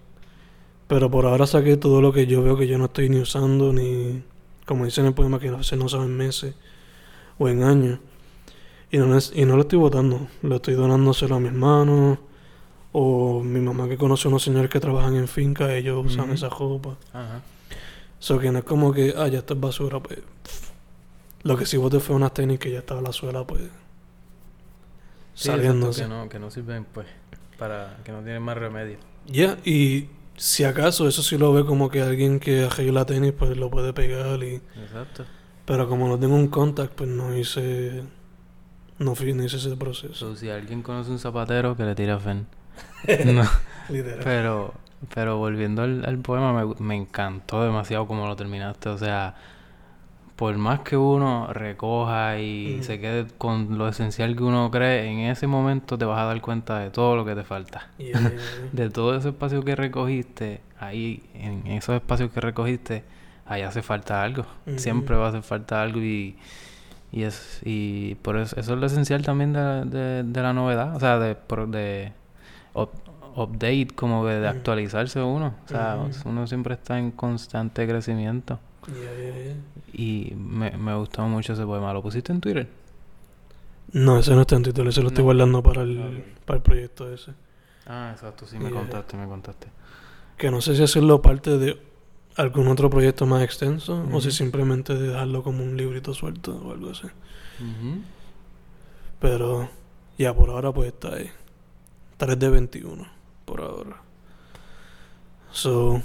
Pero 0.88 1.10
por 1.10 1.26
ahora 1.26 1.48
saqué 1.48 1.78
todo 1.78 2.02
lo 2.02 2.12
que 2.14 2.28
yo 2.28 2.44
veo 2.44 2.58
que 2.58 2.68
yo 2.68 2.78
no 2.78 2.86
estoy 2.86 3.10
ni 3.10 3.20
usando, 3.20 3.74
ni... 3.74 4.24
Como 4.66 4.86
dice 4.86 5.02
en 5.02 5.08
el 5.08 5.14
poema, 5.14 5.40
que 5.40 5.50
a 5.50 5.58
veces 5.58 5.78
no 5.78 5.90
saben 5.90 6.16
meses 6.16 6.56
o 7.38 7.50
en 7.50 7.64
años. 7.64 8.00
Y 8.92 8.98
no, 8.98 9.18
es- 9.18 9.34
y 9.36 9.46
no 9.46 9.56
lo 9.56 9.64
estoy 9.64 9.80
botando. 9.80 10.28
Lo 10.42 10.56
estoy 10.56 10.76
donándoselo 10.76 11.36
a 11.36 11.40
mis 11.40 11.54
manos. 11.54 12.20
O 12.94 13.42
mi 13.44 13.60
mamá 13.60 13.90
que 13.90 13.98
conoce 13.98 14.28
a 14.28 14.30
unos 14.30 14.44
señores 14.44 14.70
que 14.70 14.80
trabajan 14.80 15.16
en 15.16 15.28
finca, 15.28 15.74
ellos 15.74 16.06
usan 16.06 16.26
Ujú. 16.26 16.34
esa 16.34 16.50
ropa. 16.50 16.96
Ajá. 17.12 17.42
So 18.20 18.40
que 18.40 18.52
no 18.52 18.60
es 18.60 18.64
como 18.66 18.94
que, 18.94 19.14
ah, 19.18 19.28
ya 19.28 19.40
esto 19.40 19.56
es 19.56 19.60
basura, 19.60 20.00
pues. 20.00 20.20
Lo 21.42 21.58
que 21.58 21.66
sí 21.66 21.76
boté 21.76 22.00
fue 22.00 22.16
unas 22.16 22.34
tenis 22.34 22.60
que 22.60 22.72
ya 22.72 22.80
estaba 22.80 23.02
la 23.02 23.12
suela, 23.12 23.46
pues. 23.46 23.64
Sí, 25.34 25.48
saliéndose. 25.50 26.04
que 26.04 26.08
no, 26.08 26.30
que 26.30 26.40
no 26.40 26.52
sirven, 26.52 26.86
pues, 26.86 27.08
para 27.58 27.98
que 28.06 28.12
no 28.12 28.22
tienen 28.22 28.42
más 28.42 28.56
remedio. 28.58 28.98
Ya, 29.26 29.58
y 29.66 30.08
si 30.38 30.64
acaso 30.64 31.08
eso 31.08 31.24
sí 31.24 31.38
lo 31.38 31.52
ve 31.52 31.66
como 31.66 31.90
que 31.90 32.02
alguien 32.02 32.40
que 32.40 32.66
arregla 32.66 33.06
tenis, 33.06 33.34
pues 33.38 33.58
lo 33.58 33.70
puede 33.70 33.92
pegar 33.94 34.42
y... 34.44 34.62
Exacto. 34.82 35.26
Pero 35.66 35.88
como 35.90 36.08
no 36.08 36.20
tengo 36.20 36.36
un 36.36 36.48
contact, 36.48 36.94
pues 36.94 37.10
no 37.10 37.36
hice... 37.36 38.04
No 39.00 39.16
no 39.16 39.44
hice 39.44 39.58
ese 39.58 39.76
proceso. 39.76 40.14
So, 40.14 40.36
si 40.36 40.50
alguien 40.50 40.82
conoce 40.82 41.10
un 41.12 41.20
zapatero, 41.20 41.76
que 41.76 41.84
le 41.84 41.96
tire 41.96 42.12
a 42.12 42.20
Fen. 42.20 42.48
No, 43.26 43.44
Literal. 43.90 44.20
pero, 44.24 44.74
pero 45.14 45.38
volviendo 45.38 45.82
al, 45.84 46.06
al 46.06 46.18
poema, 46.20 46.54
me, 46.54 46.74
me 46.80 46.96
encantó 46.96 47.64
demasiado 47.64 48.08
como 48.08 48.28
lo 48.28 48.36
terminaste. 48.36 48.90
O 48.90 48.98
sea, 48.98 49.36
por 50.36 50.58
más 50.58 50.80
que 50.82 50.98
uno 50.98 51.48
recoja 51.54 52.40
y 52.40 52.82
se 52.84 53.00
quede 53.00 53.28
con 53.38 53.78
lo 53.78 53.88
esencial 53.88 54.36
que 54.36 54.44
uno 54.44 54.72
cree, 54.72 55.06
en 55.12 55.20
ese 55.20 55.48
momento 55.48 55.98
te 55.98 56.06
vas 56.06 56.20
a 56.20 56.26
dar 56.26 56.42
cuenta 56.42 56.80
de 56.80 56.90
todo 56.90 57.16
lo 57.16 57.26
que 57.26 57.36
te 57.36 57.44
falta. 57.44 57.90
Yeah, 57.98 58.20
yeah, 58.20 58.30
yeah. 58.30 58.40
De 58.72 58.90
todo 58.90 59.16
ese 59.16 59.30
espacio 59.30 59.64
que 59.64 59.76
recogiste, 59.76 60.62
ahí, 60.80 61.24
en 61.36 61.68
esos 61.68 61.96
espacios 61.96 62.32
que 62.32 62.42
recogiste, 62.42 63.04
ahí 63.46 63.62
hace 63.62 63.82
falta 63.84 64.24
algo. 64.24 64.46
Siempre 64.78 65.16
va 65.16 65.28
a 65.28 65.30
hacer 65.30 65.44
falta 65.44 65.82
algo 65.82 66.00
y, 66.00 66.36
y 67.12 67.24
es 67.24 67.62
y 67.64 68.16
por 68.16 68.38
eso, 68.38 68.56
eso 68.60 68.74
es 68.74 68.80
lo 68.80 68.86
esencial 68.88 69.22
también 69.24 69.54
de, 69.54 69.86
de, 69.86 70.24
de 70.24 70.42
la 70.42 70.54
novedad, 70.54 70.96
o 70.96 71.00
sea, 71.00 71.20
de, 71.20 71.36
de 71.68 72.12
up- 72.74 72.90
update, 73.36 73.88
como 73.96 74.26
de 74.26 74.48
actualizarse 74.48 75.22
uno. 75.22 75.56
O 75.66 75.68
sea, 75.68 75.98
uno 76.26 76.48
siempre 76.48 76.74
está 76.76 77.00
en 77.00 77.12
constante 77.12 77.88
crecimiento. 77.88 78.60
Yeah, 78.88 78.96
yeah, 79.16 79.44
yeah. 79.44 79.56
Y 79.94 80.34
me, 80.36 80.72
me 80.72 80.96
gustó 80.96 81.24
mucho 81.28 81.54
ese 81.54 81.66
poema. 81.66 81.94
¿Lo 81.94 82.02
pusiste 82.02 82.32
en 82.32 82.42
Twitter? 82.42 82.68
No, 83.94 84.18
ese 84.18 84.34
no 84.34 84.42
está 84.42 84.56
en 84.56 84.64
título, 84.64 84.90
ese 84.90 85.02
lo 85.02 85.10
estoy 85.10 85.24
guardando 85.24 85.62
para 85.62 85.84
el, 85.84 86.24
para 86.46 86.58
el 86.58 86.64
proyecto 86.64 87.14
ese. 87.14 87.32
Ah, 87.86 88.10
exacto, 88.14 88.46
sí, 88.48 88.58
me 88.58 88.72
contaste, 88.72 89.18
me 89.18 89.28
contaste. 89.28 89.68
Que 90.38 90.50
no 90.50 90.62
sé 90.62 90.76
si 90.76 90.82
hacerlo 90.84 91.22
parte 91.22 91.58
de 91.58 91.80
algún 92.36 92.68
otro 92.70 92.90
proyecto 92.90 93.26
más 93.28 93.44
extenso 93.44 94.08
o 94.12 94.20
si 94.20 94.32
simplemente 94.32 94.96
dejarlo 94.96 95.44
como 95.44 95.64
un 95.64 95.78
librito 95.78 96.14
suelto 96.14 96.56
o 96.66 96.72
algo 96.72 96.90
así. 96.90 97.08
Pero 99.20 99.70
ya 100.18 100.34
por 100.34 100.50
ahora 100.50 100.72
pues 100.72 100.88
está 100.94 101.16
ahí. 101.16 101.30
3 102.18 102.40
de 102.40 102.50
21 102.50 103.08
por 103.46 103.62
ahora. 103.62 104.02
So, 105.52 106.02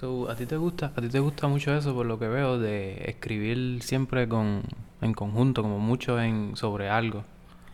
So, 0.00 0.30
¿a 0.30 0.34
ti 0.34 0.46
te 0.46 0.56
gusta, 0.56 0.94
a 0.96 1.00
ti 1.02 1.10
te 1.10 1.20
gusta 1.20 1.46
mucho 1.46 1.74
eso 1.74 1.94
por 1.94 2.06
lo 2.06 2.18
que 2.18 2.26
veo 2.26 2.58
de 2.58 3.04
escribir 3.04 3.82
siempre 3.82 4.26
con 4.26 4.62
en 5.02 5.12
conjunto, 5.12 5.60
como 5.60 5.78
mucho 5.78 6.18
en 6.18 6.56
sobre 6.56 6.88
algo? 6.88 7.22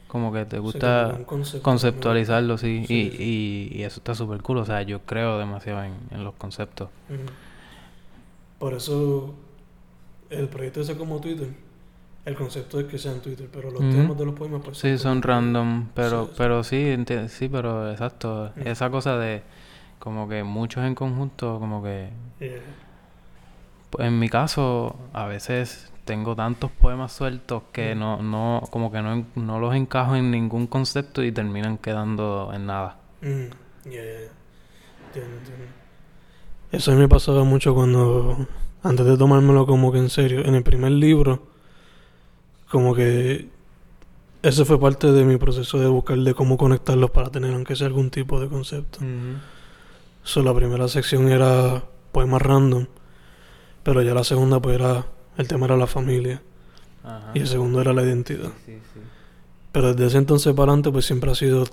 Como 0.09 0.33
que 0.33 0.45
te 0.45 0.59
gusta 0.59 1.21
concepto, 1.25 1.63
conceptualizarlo, 1.63 2.59
sí, 2.59 2.85
Sí, 2.85 2.95
y, 2.95 3.11
sí. 3.11 3.71
Y, 3.73 3.79
y 3.79 3.83
eso 3.85 4.01
está 4.01 4.17
súper 4.17 4.43
cool, 4.43 4.59
o 4.59 4.65
sea, 4.65 4.83
yo 4.83 5.03
creo 5.03 5.39
demasiado 5.39 5.85
en, 5.85 5.95
en 6.11 6.25
los 6.25 6.35
conceptos. 6.35 6.89
Por 8.59 8.75
eso 8.75 9.33
el 10.29 10.49
proyecto 10.49 10.81
ese 10.81 10.97
como 10.97 11.21
Twitter, 11.21 11.51
el 12.27 12.35
concepto 12.35 12.79
es 12.81 12.87
que 12.87 12.99
sea 12.99 13.13
en 13.13 13.21
Twitter, 13.21 13.49
pero 13.51 13.71
los 13.71 13.81
temas 13.89 14.19
de 14.19 14.25
los 14.27 14.35
poemas 14.35 14.61
pues 14.65 14.77
Sí, 14.79 14.99
son 14.99 15.23
random, 15.23 15.89
pero 15.95 16.25
Sí, 16.25 16.29
sí. 16.31 16.35
pero 16.37 16.65
sí, 16.65 16.97
sí, 17.29 17.49
pero 17.49 17.91
exacto, 17.91 18.53
esa 18.57 18.91
cosa 18.91 19.17
de 19.17 19.43
como 19.99 20.29
que 20.29 20.43
muchos 20.45 20.85
en 20.85 20.95
conjunto, 20.95 21.59
como 21.59 21.83
que 21.83 22.11
Yeah. 22.41 22.61
Pues 23.91 24.09
en 24.09 24.19
mi 24.19 24.29
caso, 24.29 24.97
a 25.13 25.27
veces 25.27 25.93
tengo 26.05 26.35
tantos 26.37 26.71
poemas 26.71 27.13
sueltos 27.13 27.63
que 27.73 27.95
Mm. 27.95 27.99
no, 27.99 28.23
no, 28.23 28.63
como 28.71 28.91
que 28.93 29.01
no, 29.03 29.25
no 29.37 29.59
los 29.61 29.75
encajo 29.75 30.17
en 30.17 30.31
ningún 30.31 30.67
concepto 30.67 31.23
y 31.23 31.33
terminan 31.33 31.79
quedando 31.79 32.51
en 32.53 32.67
nada. 32.67 32.97
Ya, 33.23 33.29
ya. 33.29 34.01
Entiendo, 35.07 35.37
entiendo. 35.39 35.65
Eso 36.73 36.91
a 36.91 36.95
mí 36.95 37.01
me 37.01 37.09
pasaba 37.09 37.45
mucho 37.45 37.75
cuando, 37.75 38.47
antes 38.83 39.07
de 39.07 39.17
tomármelo 39.17 39.67
como 39.67 39.93
que 39.93 39.99
en 39.99 40.11
serio, 40.11 40.45
en 40.45 40.55
el 40.57 40.63
primer 40.63 40.93
libro, 40.93 41.43
como 42.71 42.95
que 42.95 43.49
ese 44.43 44.65
fue 44.65 44.79
parte 44.79 45.11
de 45.11 45.25
mi 45.25 45.37
proceso 45.39 45.79
de 45.79 45.87
buscar 45.89 46.19
de 46.19 46.35
cómo 46.35 46.57
conectarlos 46.57 47.11
para 47.11 47.31
tener 47.31 47.53
aunque 47.55 47.75
sea 47.77 47.87
algún 47.87 48.11
tipo 48.11 48.41
de 48.41 48.49
concepto. 48.49 49.01
So, 50.23 50.43
la 50.43 50.55
primera 50.55 50.89
sección 50.89 51.29
era 51.29 51.85
poemas 52.13 52.43
random, 52.43 52.87
pero 53.83 54.03
ya 54.03 54.15
la 54.15 54.25
segunda 54.25 54.61
pues 54.61 54.77
era, 54.77 55.07
el 55.37 55.47
tema 55.49 55.67
era 55.67 55.77
la 55.77 55.87
familia 55.87 56.43
y 57.35 57.41
el 57.41 57.47
segundo 57.47 57.81
era 57.81 57.93
la 57.93 58.03
identidad. 58.03 58.51
Sí, 58.65 58.79
sí. 58.93 59.01
Pero 59.73 59.93
desde 59.93 60.07
ese 60.07 60.19
entonces 60.19 60.53
para 60.55 60.73
adelante 60.73 60.91
pues 60.91 61.05
siempre 61.05 61.31
ha 61.31 61.35
sido 61.35 61.65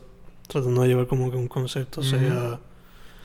tratando 0.48 0.82
de 0.82 0.90
llevar 0.90 1.08
como 1.08 1.32
que 1.32 1.38
un 1.38 1.48
concepto, 1.48 2.04
sea... 2.04 2.60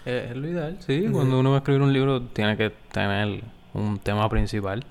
Eh, 0.07 0.29
Es, 0.31 0.37
lo 0.37 0.49
ideal, 0.49 0.79
sí. 0.87 1.07
Cuando 1.13 1.39
uno 1.41 1.51
va 1.51 1.57
a 1.57 1.59
escribir 1.59 1.83
un 1.83 1.93
libro 1.93 2.23
tiene 2.23 2.57
que 2.57 2.71
tener 2.93 3.43
un 3.75 3.99
tema 3.99 4.27
principal. 4.31 4.85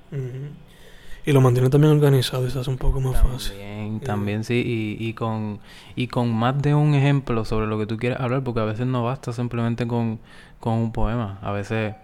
Y 1.27 1.33
lo 1.33 1.41
mantiene 1.41 1.69
también 1.69 1.91
organizado 1.91 2.47
y 2.47 2.51
se 2.51 2.57
hace 2.57 2.69
un 2.69 2.77
poco 2.77 3.01
más 3.01 3.21
fácil. 3.21 3.57
También, 3.57 3.99
también 3.99 4.43
sí, 4.45 4.63
y, 4.65 5.05
y 5.09 5.13
con 5.13 5.59
y 5.93 6.07
con 6.07 6.33
más 6.33 6.57
de 6.61 6.73
un 6.73 6.95
ejemplo 6.95 7.43
sobre 7.43 7.67
lo 7.67 7.77
que 7.77 7.85
tú 7.85 7.97
quieres 7.97 8.17
hablar, 8.17 8.45
porque 8.45 8.61
a 8.61 8.63
veces 8.63 8.87
no 8.87 9.03
basta 9.03 9.33
simplemente 9.33 9.85
con, 9.85 10.19
con 10.61 10.75
un 10.75 10.93
poema. 10.93 11.37
A 11.41 11.51
veces 11.51 11.95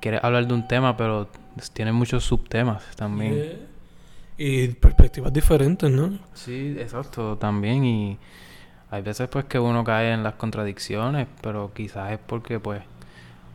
quieres 0.00 0.24
hablar 0.24 0.46
de 0.46 0.54
un 0.54 0.66
tema, 0.66 0.96
pero 0.96 1.28
tiene 1.74 1.92
muchos 1.92 2.24
subtemas 2.24 2.96
también. 2.96 3.34
Yeah. 3.34 3.56
Y 4.38 4.68
perspectivas 4.68 5.30
diferentes, 5.30 5.90
¿no? 5.90 6.18
Sí, 6.32 6.74
exacto, 6.78 7.36
también 7.36 7.84
y 7.84 8.18
hay 8.90 9.02
veces 9.02 9.28
pues 9.28 9.44
que 9.44 9.58
uno 9.58 9.84
cae 9.84 10.10
en 10.10 10.22
las 10.22 10.36
contradicciones, 10.36 11.28
pero 11.42 11.70
quizás 11.74 12.12
es 12.12 12.18
porque 12.18 12.58
pues 12.58 12.80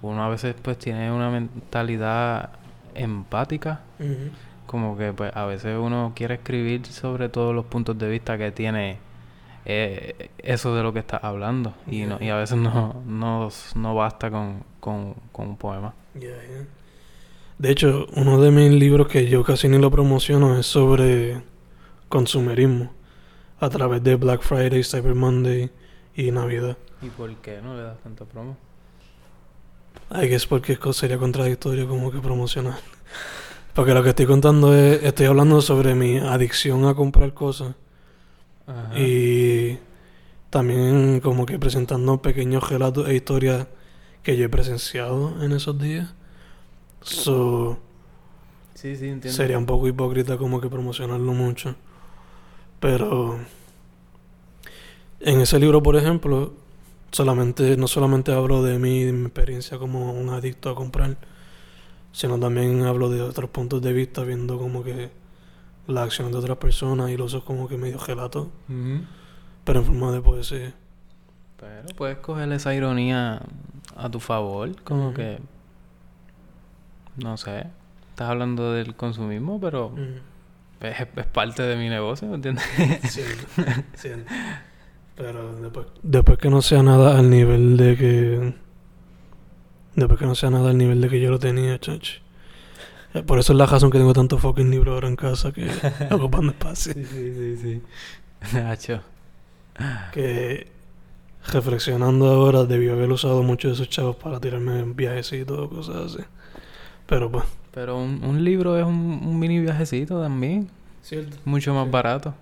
uno 0.03 0.23
a 0.23 0.29
veces 0.29 0.55
pues 0.61 0.77
tiene 0.77 1.11
una 1.11 1.31
mentalidad 1.31 2.51
empática, 2.93 3.81
Ujú. 3.99 4.29
Como 4.67 4.97
que 4.97 5.13
pues 5.13 5.35
a 5.35 5.45
veces 5.45 5.77
uno 5.79 6.13
quiere 6.15 6.35
escribir 6.35 6.85
sobre 6.85 7.29
todos 7.29 7.55
los 7.55 7.65
puntos 7.65 7.97
de 7.97 8.07
vista 8.09 8.37
que 8.37 8.51
tiene 8.51 8.97
eh, 9.65 10.29
eso 10.37 10.75
de 10.75 10.83
lo 10.83 10.93
que 10.93 10.99
está 10.99 11.17
hablando 11.17 11.73
y 11.87 12.03
no 12.03 12.17
y 12.21 12.29
a 12.29 12.37
veces 12.37 12.57
no 12.57 13.01
no, 13.05 13.49
no 13.75 13.95
basta 13.95 14.29
con, 14.29 14.63
con, 14.79 15.15
con 15.31 15.49
un 15.49 15.57
poema. 15.57 15.93
De 17.57 17.71
hecho, 17.71 18.05
uno 18.15 18.39
de 18.39 18.51
mis 18.51 18.71
libros 18.71 19.07
que 19.07 19.27
yo 19.27 19.43
casi 19.43 19.67
ni 19.67 19.79
lo 19.79 19.89
promociono 19.89 20.59
es 20.59 20.67
sobre 20.67 21.41
consumerismo 22.07 22.91
a 23.59 23.69
través 23.69 24.03
de 24.03 24.15
Black 24.15 24.41
Friday, 24.41 24.83
Cyber 24.83 25.15
Monday 25.15 25.71
y 26.15 26.31
Navidad. 26.31 26.77
¿Y 27.01 27.09
por 27.09 27.33
qué 27.37 27.59
no 27.61 27.75
le 27.75 27.83
das 27.83 27.99
tanta 27.99 28.25
promo? 28.25 28.57
Ay, 30.09 30.29
que 30.29 30.35
es 30.35 30.45
porque 30.45 30.77
sería 30.93 31.17
contradictorio 31.17 31.87
como 31.87 32.11
que 32.11 32.19
promocionar. 32.19 32.77
Porque 33.77 33.93
lo 33.93 34.01
que 34.01 34.09
estoy 34.09 34.25
contando 34.25 34.73
es, 34.73 35.03
estoy 35.03 35.27
hablando 35.27 35.61
sobre 35.61 35.93
mi 35.93 36.17
adicción 36.17 36.85
a 36.85 36.95
comprar 36.95 37.35
cosas 37.35 37.75
Ajá. 38.65 38.97
y 38.97 39.77
también 40.49 41.19
como 41.19 41.45
que 41.45 41.59
presentando 41.59 42.19
pequeños 42.19 42.67
relatos 42.71 43.07
e 43.07 43.13
historias 43.13 43.67
que 44.23 44.35
yo 44.35 44.45
he 44.45 44.49
presenciado 44.49 45.43
en 45.43 45.51
esos 45.51 45.77
días. 45.77 46.11
So, 47.03 47.77
Sí, 48.73 48.95
sí, 48.95 49.09
entiendo. 49.09 49.37
sería 49.37 49.59
un 49.59 49.67
poco 49.67 49.87
hipócrita 49.87 50.37
como 50.39 50.59
que 50.59 50.69
promocionarlo 50.69 51.33
mucho. 51.33 51.75
Pero 52.79 53.37
en 55.19 55.39
ese 55.39 55.59
libro, 55.59 55.83
por 55.83 55.95
ejemplo, 55.97 56.53
solamente 57.11 57.77
no 57.77 57.87
solamente 57.87 58.31
hablo 58.33 58.63
de 58.63 58.79
mí, 58.79 59.03
de 59.03 59.13
mi 59.13 59.25
experiencia 59.25 59.77
como 59.77 60.13
un 60.13 60.29
adicto 60.29 60.71
a 60.71 60.75
comprar, 60.75 61.17
sino 62.11 62.39
también 62.39 62.83
hablo 62.85 63.09
de 63.09 63.21
otros 63.21 63.49
puntos 63.49 63.81
de 63.81 63.93
vista, 63.93 64.23
viendo 64.23 64.57
como 64.57 64.83
que 64.83 65.09
las 65.87 66.05
acciones 66.05 66.33
de 66.33 66.39
otras 66.39 66.57
personas 66.57 67.09
y 67.09 67.17
los 67.17 67.33
uso 67.33 67.45
como 67.45 67.67
que 67.67 67.77
medio 67.77 67.99
gelato, 67.99 68.49
pero 69.63 69.79
en 69.79 69.85
forma 69.85 70.11
de 70.11 70.21
poesía. 70.21 70.73
Pero 71.57 71.87
puedes 71.95 72.17
coger 72.17 72.51
esa 72.51 72.73
ironía 72.75 73.41
a 73.95 74.09
tu 74.09 74.19
favor, 74.19 74.81
como 74.83 75.13
que... 75.13 75.39
No 77.17 77.35
sé. 77.37 77.67
Estás 78.09 78.29
hablando 78.29 78.73
del 78.73 78.95
consumismo, 78.95 79.59
pero 79.59 79.91
es, 80.81 81.07
es 81.15 81.25
parte 81.27 81.63
de 81.63 81.75
mi 81.75 81.89
negocio, 81.89 82.27
¿me 82.27 82.35
entiendes? 82.35 82.63
Siento, 83.03 83.47
siento. 83.95 84.31
Pero 85.17 85.55
después, 85.59 85.87
después 86.03 86.37
que 86.37 86.49
no 86.51 86.61
sea 86.61 86.83
nada 86.83 87.17
al 87.17 87.29
nivel 87.31 87.75
de 87.75 87.97
que. 87.97 88.53
Después 89.97 90.17
que 90.19 90.25
no 90.25 90.35
sea 90.35 90.49
nada 90.49 90.69
al 90.69 90.77
nivel 90.77 91.01
de 91.01 91.09
que 91.09 91.19
yo 91.19 91.29
lo 91.29 91.39
tenía, 91.39 91.77
chachi. 91.79 92.13
Eh, 93.13 93.23
Por 93.23 93.39
eso 93.39 93.51
es 93.51 93.57
la 93.57 93.65
razón 93.65 93.91
que 93.91 93.97
tengo 93.97 94.13
tantos 94.13 94.39
fucking 94.39 94.69
libros 94.71 94.93
ahora 94.93 95.09
en 95.09 95.17
casa 95.17 95.51
que 95.51 95.67
ocupando 96.11 96.51
espacio. 96.53 96.93
sí, 96.93 97.03
sí, 97.03 97.57
sí. 97.57 97.81
Nacho. 98.53 99.01
Que 100.13 100.67
reflexionando 101.51 102.27
ahora, 102.27 102.63
debió 102.65 102.93
haber 102.93 103.11
usado 103.11 103.43
muchos 103.43 103.71
de 103.71 103.75
esos 103.83 103.89
chavos 103.89 104.15
para 104.15 104.39
tirarme 104.39 104.79
en 104.79 104.95
viajecitos 104.95 105.57
o 105.59 105.69
cosas 105.69 106.13
así. 106.13 106.23
Pero 107.07 107.31
pues. 107.31 107.43
Pero 107.73 107.97
un, 107.97 108.23
un 108.23 108.43
libro 108.43 108.77
es 108.77 108.85
un, 108.85 108.95
un 109.23 109.39
mini 109.39 109.59
viajecito 109.59 110.21
también. 110.21 110.69
Cierto. 111.01 111.37
Mucho 111.45 111.73
más 111.73 111.89
barato. 111.89 112.33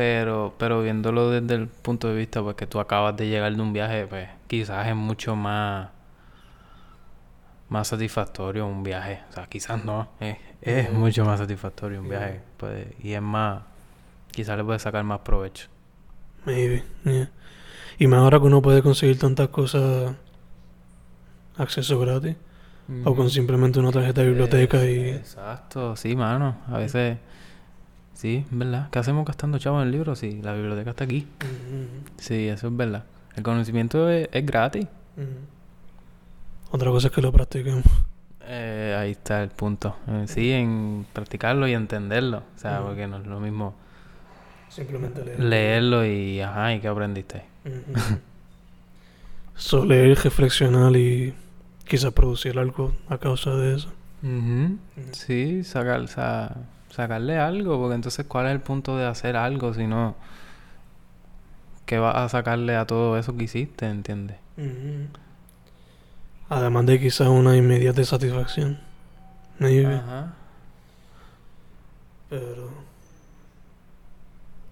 Pero, 0.00 0.54
pero 0.56 0.80
viéndolo 0.80 1.28
desde 1.28 1.56
el 1.56 1.68
punto 1.68 2.08
de 2.08 2.14
vista 2.14 2.42
pues 2.42 2.56
que 2.56 2.66
tú 2.66 2.80
acabas 2.80 3.14
de 3.18 3.28
llegar 3.28 3.54
de 3.54 3.60
un 3.60 3.74
viaje, 3.74 4.06
pues 4.06 4.30
quizás 4.46 4.88
es 4.88 4.96
mucho 4.96 5.36
más 5.36 5.90
más 7.68 7.88
satisfactorio 7.88 8.66
un 8.66 8.82
viaje. 8.82 9.20
O 9.28 9.32
sea, 9.34 9.46
quizás 9.46 9.84
no, 9.84 10.08
es, 10.62 10.90
mucho 10.90 11.26
más 11.26 11.38
satisfactorio 11.38 12.00
un 12.00 12.08
viaje. 12.08 12.40
Pues, 12.56 12.86
y 13.02 13.12
es 13.12 13.20
más, 13.20 13.60
quizás 14.32 14.56
le 14.56 14.64
puedes 14.64 14.80
sacar 14.80 15.04
más 15.04 15.20
provecho. 15.20 15.68
Maybe, 16.46 16.82
yeah. 17.04 17.30
Y 17.98 18.06
más 18.06 18.20
ahora 18.20 18.38
que 18.38 18.46
uno 18.46 18.62
puede 18.62 18.82
conseguir 18.82 19.18
tantas 19.18 19.48
cosas 19.48 20.14
acceso 21.58 22.00
gratis. 22.00 22.36
O 23.04 23.14
con 23.14 23.28
simplemente 23.28 23.78
una 23.78 23.92
tarjeta 23.92 24.22
de 24.22 24.28
biblioteca 24.28 24.82
y... 24.82 25.10
Exacto, 25.10 25.94
sí, 25.94 26.16
mano. 26.16 26.56
A 26.68 26.78
veces, 26.78 27.18
sí, 28.20 28.44
¿verdad? 28.50 28.88
¿Qué 28.90 28.98
hacemos 28.98 29.24
gastando 29.24 29.58
chavos 29.58 29.80
en 29.82 29.86
el 29.88 29.92
libro? 29.92 30.14
Sí, 30.14 30.40
la 30.42 30.52
biblioteca 30.54 30.90
está 30.90 31.04
aquí. 31.04 31.26
Sí, 32.18 32.48
eso 32.48 32.68
es 32.68 32.76
verdad. 32.76 33.04
El 33.36 33.42
conocimiento 33.42 34.08
es, 34.10 34.28
es 34.32 34.44
gratis. 34.46 34.86
Otra 36.70 36.90
cosa 36.90 37.08
es 37.08 37.12
que 37.12 37.22
lo 37.22 37.32
practiquemos. 37.32 37.84
Eh, 38.42 38.96
ahí 38.98 39.12
está 39.12 39.42
el 39.42 39.50
punto. 39.50 39.96
Eh, 40.08 40.24
sí, 40.26 40.50
en 40.52 41.06
practicarlo 41.12 41.66
y 41.68 41.72
entenderlo. 41.74 42.38
O 42.56 42.58
sea, 42.58 42.80
porque 42.82 43.06
no 43.06 43.18
es 43.18 43.26
lo 43.26 43.40
mismo 43.40 43.74
Simplemente 44.68 45.24
leer. 45.24 45.40
leerlo 45.40 46.04
y, 46.06 46.40
ajá, 46.40 46.74
¿y 46.74 46.80
qué 46.80 46.88
aprendiste? 46.88 47.42
Ujú. 47.64 48.18
So, 49.56 49.84
leer, 49.84 50.16
reflexionar 50.18 50.96
y 50.96 51.34
quizás 51.86 52.12
producir 52.12 52.58
algo 52.58 52.92
a 53.08 53.18
causa 53.18 53.50
de 53.54 53.74
eso. 53.76 53.92
Sí, 55.12 55.64
sacar, 55.64 56.06
sa- 56.08 56.56
sacarle 56.90 57.38
algo, 57.38 57.78
porque 57.78 57.94
entonces, 57.94 58.26
¿cuál 58.26 58.46
es 58.46 58.52
el 58.52 58.60
punto 58.60 58.96
de 58.96 59.06
hacer 59.06 59.36
algo 59.36 59.74
si 59.74 59.86
no... 59.86 60.16
¿Qué 61.86 61.98
vas 61.98 62.14
a 62.14 62.28
sacarle 62.28 62.76
a 62.76 62.86
todo 62.86 63.18
eso 63.18 63.36
que 63.36 63.44
hiciste, 63.44 63.86
entiendes? 63.86 64.36
Ujú. 64.56 65.08
Además 66.48 66.86
de 66.86 67.00
quizás 67.00 67.28
una 67.28 67.56
inmediata 67.56 68.04
satisfacción. 68.04 68.78
Maybe. 69.58 69.96
Ajá. 69.96 70.34
Pero. 72.28 72.70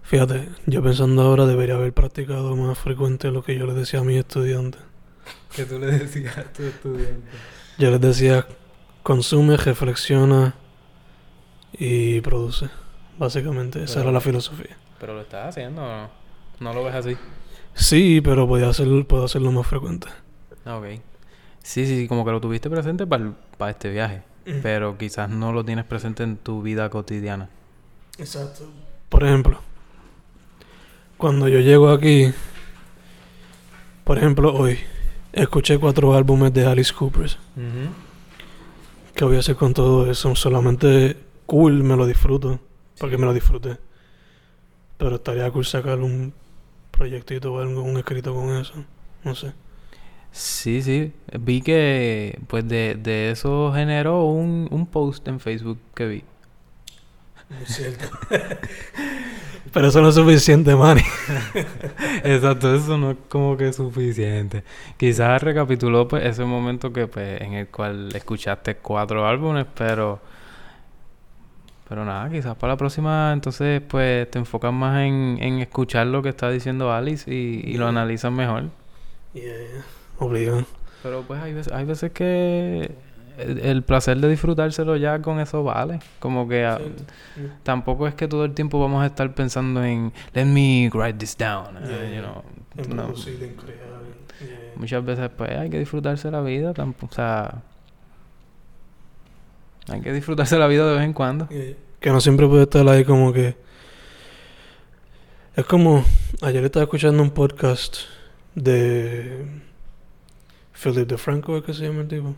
Fíjate, 0.03 0.49
yo 0.65 0.81
pensando 0.81 1.21
ahora 1.21 1.45
debería 1.45 1.75
haber 1.75 1.93
practicado 1.93 2.55
más 2.55 2.77
frecuente 2.77 3.31
lo 3.31 3.43
que 3.43 3.57
yo 3.57 3.65
les 3.65 3.75
decía 3.75 3.99
a 3.99 4.03
mis 4.03 4.17
estudiantes. 4.17 4.81
Que 5.55 5.65
tú 5.65 5.77
le 5.77 5.87
decías 5.87 6.37
a 6.37 6.43
tu 6.43 6.63
estudiante. 6.63 7.27
Yo 7.77 7.91
les 7.91 8.01
decía, 8.01 8.47
consume, 9.03 9.57
reflexiona 9.57 10.55
y 11.73 12.21
produce. 12.21 12.69
Básicamente, 13.17 13.83
esa 13.83 13.95
Pero- 13.95 14.03
era 14.03 14.11
la 14.13 14.21
filosofía. 14.21 14.77
Pero 14.99 15.13
lo 15.13 15.21
estás 15.21 15.49
haciendo 15.49 15.81
o 15.83 15.87
no? 15.87 16.09
No 16.59 16.73
lo 16.73 16.83
ves 16.83 16.95
así. 16.95 17.17
Sí, 17.73 18.21
pero 18.21 18.47
podía 18.47 18.69
hacer, 18.69 18.87
puedo 19.07 19.25
hacerlo 19.25 19.51
más 19.51 19.65
frecuente. 19.67 20.07
Ah, 20.65 20.77
ok. 20.77 20.85
Sí, 21.63 21.85
sí, 21.85 21.97
sí, 22.01 22.07
como 22.07 22.25
que 22.25 22.31
lo 22.31 22.41
tuviste 22.41 22.69
presente 22.69 23.05
para 23.07 23.33
este 23.69 23.89
viaje. 23.89 24.23
Pero 24.63 24.97
quizás 24.97 25.29
no 25.29 25.53
lo 25.53 25.63
tienes 25.63 25.85
presente 25.85 26.23
en 26.23 26.35
tu 26.37 26.61
vida 26.63 26.89
cotidiana. 26.89 27.49
Exacto. 28.17 28.67
Por 29.07 29.23
ejemplo, 29.23 29.59
cuando 31.17 31.47
yo 31.47 31.59
llego 31.59 31.89
aquí, 31.91 32.33
por 34.03 34.17
ejemplo, 34.17 34.53
hoy, 34.55 34.79
escuché 35.33 35.77
cuatro 35.77 36.15
álbumes 36.15 36.51
de 36.51 36.65
Alice 36.65 36.91
Cooper. 36.93 37.29
¿Qué 39.15 39.23
voy 39.23 39.35
a 39.35 39.39
hacer 39.39 39.55
con 39.55 39.73
todo 39.73 40.09
eso? 40.09 40.33
Solamente 40.35 41.15
cool, 41.49 41.83
me 41.83 41.95
lo 41.97 42.05
disfruto. 42.05 42.59
Porque 42.99 43.17
me 43.17 43.25
lo 43.25 43.33
disfruté. 43.33 43.77
Pero 44.97 45.15
estaría 45.15 45.49
cool 45.49 45.65
sacar 45.65 45.99
un 45.99 46.31
proyectito 46.91 47.53
o 47.53 47.59
algo, 47.59 47.81
un 47.81 47.97
escrito 47.97 48.35
con 48.35 48.55
eso. 48.55 48.75
No 49.23 49.33
sé. 49.33 49.53
Sí, 50.31 50.81
sí. 50.83 51.11
Vi 51.39 51.61
que 51.61 52.39
pues 52.47 52.67
de, 52.67 52.95
de 52.95 53.31
eso 53.31 53.71
generó 53.73 54.25
un, 54.25 54.67
un 54.69 54.85
post 54.85 55.27
en 55.27 55.39
Facebook 55.39 55.79
que 55.95 56.05
vi. 56.07 56.23
Es 57.63 57.75
cierto. 57.75 58.05
Pero 59.73 59.87
eso 59.87 60.01
no 60.01 60.09
es 60.09 60.15
suficiente, 60.15 60.75
Manny. 60.75 61.01
Exacto, 62.23 62.75
eso 62.75 62.97
no 62.97 63.11
es 63.11 63.17
como 63.27 63.57
que 63.57 63.73
suficiente. 63.73 64.63
Quizás 64.97 65.41
recapituló 65.41 66.07
pues 66.07 66.25
ese 66.25 66.43
momento 66.43 66.93
que 66.93 67.07
pues 67.07 67.41
en 67.41 67.53
el 67.53 67.67
cual 67.69 68.09
escuchaste 68.13 68.77
cuatro 68.77 69.27
álbumes, 69.27 69.65
pero 69.75 70.19
pero 71.89 72.05
nada, 72.05 72.29
quizás 72.29 72.55
para 72.55 72.73
la 72.73 72.77
próxima 72.77 73.31
entonces 73.33 73.81
pues 73.81 74.29
te 74.31 74.39
enfocas 74.39 74.71
más 74.71 75.01
en, 75.01 75.37
en 75.41 75.59
escuchar 75.59 76.07
lo 76.07 76.21
que 76.21 76.29
está 76.29 76.49
diciendo 76.49 76.93
Alice 76.93 77.33
y, 77.33 77.63
y 77.65 77.73
lo 77.77 77.87
analizas 77.87 78.31
mejor. 78.31 78.65
Yeah. 79.33 79.43
Obligado. 80.19 80.65
Pero 81.03 81.23
pues 81.23 81.41
hay 81.41 81.53
veces, 81.53 81.73
hay 81.73 81.85
veces 81.85 82.11
que 82.11 82.91
el, 83.37 83.59
el 83.59 83.83
placer 83.83 84.17
de 84.17 84.27
disfrutárselo 84.29 84.97
ya 84.97 85.21
con 85.21 85.39
eso 85.39 85.63
vale. 85.63 85.99
Como 86.19 86.47
que 86.47 86.65
ah, 86.65 86.79
tampoco 87.63 88.07
es 88.07 88.13
que 88.15 88.27
todo 88.27 88.45
el 88.45 88.53
tiempo 88.53 88.79
vamos 88.79 89.01
a 89.01 89.07
estar 89.07 89.33
pensando 89.33 89.83
en 89.83 90.11
let 90.33 90.45
me 90.45 90.89
write 90.93 91.17
this 91.17 91.37
down. 91.37 91.77
eh, 91.77 91.81
Yeah, 91.87 92.15
you 92.15 92.21
know, 92.21 92.43
En 92.77 92.95
no. 92.95 93.13
Muchas 94.75 95.03
veces 95.03 95.29
pues 95.37 95.51
hay 95.51 95.69
que 95.69 95.79
disfrutarse 95.79 96.31
la 96.31 96.41
vida, 96.41 96.73
tampoco, 96.73 97.11
o 97.11 97.15
sea, 97.15 97.63
hay 99.87 100.01
que 100.01 100.13
disfrutarse 100.13 100.57
la 100.57 100.67
vida 100.67 100.87
de 100.87 100.95
vez 100.95 101.03
en 101.03 101.13
cuando. 101.13 101.47
Que 101.47 102.11
no 102.11 102.21
siempre 102.21 102.47
puede 102.47 102.63
estar 102.63 102.87
ahí 102.87 103.03
como 103.05 103.33
que... 103.33 103.55
Es 105.55 105.65
como... 105.65 106.03
Ayer 106.41 106.63
estaba 106.63 106.83
escuchando 106.83 107.21
un 107.23 107.31
podcast 107.31 107.97
de... 108.55 109.45
Philip 110.73 111.07
DeFranco, 111.07 111.57
¿es 111.57 111.63
que 111.63 111.73
se 111.73 111.83
llama 111.83 112.01
el 112.01 112.07
tipo? 112.07 112.35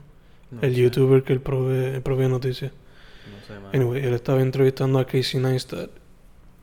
el 0.61 0.75
youtuber 0.75 1.23
que 1.23 1.33
él 1.33 1.39
provee, 1.39 1.95
él 1.95 2.01
provee 2.01 2.27
noticias. 2.27 2.71
No 2.71 3.45
sé, 3.47 3.59
man. 3.59 3.69
Anyway, 3.73 4.03
él 4.03 4.13
estaba 4.13 4.41
entrevistando 4.41 4.99
a 4.99 5.05
Casey 5.05 5.39
Neistat, 5.39 5.89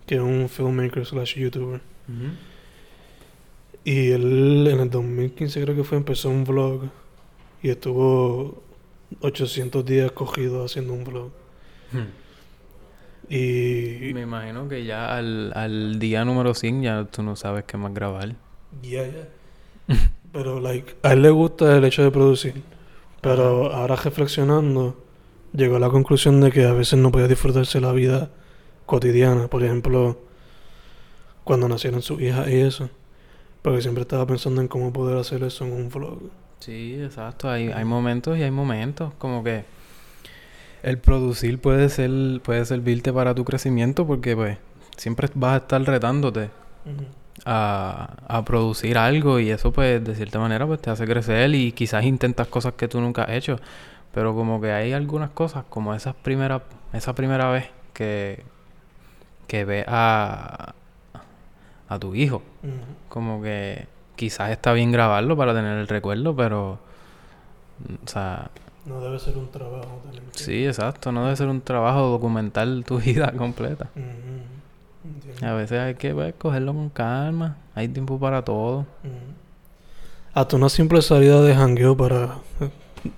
que 0.06 0.16
es 0.16 0.20
un 0.20 0.48
filmmaker 0.48 1.06
slash 1.06 1.36
youtuber. 1.36 1.80
Y 3.84 4.10
él 4.10 4.66
en 4.70 4.80
el 4.80 4.90
2015 4.90 5.62
creo 5.62 5.76
que 5.76 5.84
fue, 5.84 5.96
empezó 5.96 6.28
un 6.28 6.44
vlog. 6.44 6.90
Y 7.62 7.70
estuvo 7.70 8.62
800 9.20 9.84
días 9.84 10.12
cogido 10.12 10.64
haciendo 10.64 10.92
un 10.92 11.04
vlog. 11.04 11.30
Y... 13.28 14.12
Me 14.14 14.22
imagino 14.22 14.68
que 14.68 14.84
ya 14.84 15.16
al, 15.16 15.52
al 15.54 15.98
día 15.98 16.24
número 16.24 16.54
100 16.54 16.82
ya 16.82 17.04
tú 17.04 17.22
no 17.22 17.36
sabes 17.36 17.64
qué 17.64 17.76
más 17.76 17.92
grabar. 17.92 18.36
Yeah, 18.82 19.06
yeah. 19.06 19.28
Pero, 20.32 20.60
like, 20.60 20.96
a 21.02 21.12
él 21.12 21.22
le 21.22 21.30
gusta 21.30 21.76
el 21.76 21.84
hecho 21.84 22.02
de 22.02 22.10
producir. 22.10 22.62
Pero 23.20 23.72
ahora 23.72 23.96
reflexionando, 23.96 25.04
llegó 25.52 25.76
a 25.76 25.80
la 25.80 25.88
conclusión 25.88 26.40
de 26.40 26.52
que 26.52 26.64
a 26.64 26.72
veces 26.72 26.98
no 26.98 27.10
podía 27.10 27.28
disfrutarse 27.28 27.80
la 27.80 27.92
vida 27.92 28.30
cotidiana. 28.86 29.48
Por 29.48 29.64
ejemplo, 29.64 30.18
cuando 31.44 31.68
nacieron 31.68 32.02
sus 32.02 32.20
hijas 32.20 32.48
y 32.48 32.60
eso. 32.60 32.90
Porque 33.62 33.82
siempre 33.82 34.02
estaba 34.02 34.26
pensando 34.26 34.60
en 34.60 34.68
cómo 34.68 34.92
poder 34.92 35.18
hacer 35.18 35.42
eso 35.42 35.64
en 35.64 35.72
un 35.72 35.88
vlog. 35.88 36.18
Sí, 36.60 37.00
exacto. 37.02 37.48
Hay, 37.50 37.68
hay 37.68 37.84
momentos 37.84 38.36
y 38.38 38.42
hay 38.42 38.50
momentos. 38.50 39.12
Como 39.18 39.42
que 39.44 39.64
el 40.82 40.98
producir 40.98 41.60
puede 41.60 41.88
ser, 41.88 42.10
puede 42.42 42.64
servirte 42.64 43.12
para 43.12 43.34
tu 43.34 43.44
crecimiento 43.44 44.06
porque 44.06 44.34
pues 44.36 44.58
siempre 44.96 45.28
vas 45.34 45.54
a 45.54 45.56
estar 45.58 45.82
retándote 45.82 46.50
a, 47.44 48.16
a 48.26 48.44
producir 48.44 48.98
algo 48.98 49.38
y 49.38 49.50
eso 49.50 49.72
pues 49.72 50.02
de 50.04 50.14
cierta 50.14 50.38
manera 50.38 50.66
pues 50.66 50.80
te 50.80 50.90
hace 50.90 51.06
crecer 51.06 51.54
y 51.54 51.72
quizás 51.72 52.04
intentas 52.04 52.48
cosas 52.48 52.74
que 52.74 52.88
tú 52.88 53.00
nunca 53.00 53.24
has 53.24 53.30
hecho. 53.30 53.58
Pero 54.12 54.34
como 54.34 54.60
que 54.60 54.72
hay 54.72 54.92
algunas 54.92 55.30
cosas 55.30 55.64
como 55.68 55.94
esas 55.94 56.14
primeras, 56.14 56.62
esa 56.92 57.14
primera 57.14 57.50
vez 57.50 57.66
que, 57.92 58.42
que 59.46 59.64
ves 59.64 59.84
a, 59.86 60.74
a 61.88 61.98
tu 61.98 62.14
hijo. 62.14 62.42
Como 63.08 63.42
que 63.42 63.86
quizás 64.18 64.50
está 64.50 64.72
bien 64.74 64.92
grabarlo 64.92 65.36
para 65.36 65.54
tener 65.54 65.78
el 65.78 65.88
recuerdo, 65.88 66.36
pero... 66.36 66.78
mm, 67.88 68.04
O 68.04 68.08
sea, 68.08 68.50
No 68.84 69.00
debe 69.00 69.18
ser 69.18 69.36
un 69.38 69.50
trabajo. 69.50 70.02
tener 70.10 70.22
que- 70.30 70.38
sí, 70.38 70.66
exacto. 70.66 71.12
No 71.12 71.24
debe 71.24 71.36
ser 71.36 71.48
un 71.48 71.60
trabajo 71.62 72.08
documentar 72.08 72.66
tu 72.84 72.98
vida 73.06 73.32
completa. 73.32 73.88
A 75.42 75.52
veces 75.52 75.78
hay 75.78 75.94
que 75.94 76.12
pues, 76.12 76.34
cogerlo 76.36 76.72
con 76.74 76.90
calma. 76.90 77.56
Hay 77.74 77.88
tiempo 77.88 78.18
para 78.18 78.44
todo. 78.44 78.84
Hasta 80.34 80.56
una 80.56 80.68
simple 80.68 81.00
salida 81.02 81.40
de 81.42 81.54
jangueo 81.54 81.96
para 81.96 82.36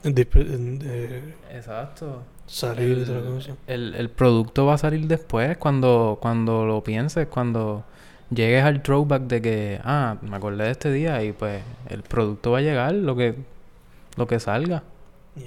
eh, 0.05 0.27
eh, 0.35 1.35
Exacto. 1.53 2.23
salir 2.47 3.05
de 3.07 3.19
otra 3.19 3.31
cosa. 3.31 3.53
El, 3.67 3.95
el 3.95 4.09
producto 4.11 4.67
va 4.67 4.75
a 4.75 4.79
salir 4.79 5.07
después, 5.07 5.57
cuando, 5.59 6.19
cuando 6.21 6.65
lo 6.65 6.83
pienses, 6.83 7.27
cuando 7.29 7.85
llegues 8.31 8.64
al 8.64 8.83
throwback 8.83 9.23
de 9.23 9.43
que, 9.43 9.81
ah, 9.85 10.16
me 10.23 10.37
acordé 10.37 10.64
de 10.64 10.71
este 10.71 10.93
día 10.93 11.23
y 11.23 11.33
pues 11.33 11.62
el 11.88 12.03
producto 12.03 12.53
va 12.53 12.59
a 12.59 12.62
llegar, 12.62 12.95
lo 12.95 13.16
que, 13.16 13.35
lo 14.16 14.27
que 14.27 14.40
salga. 14.40 14.83
Yeah. 15.37 15.47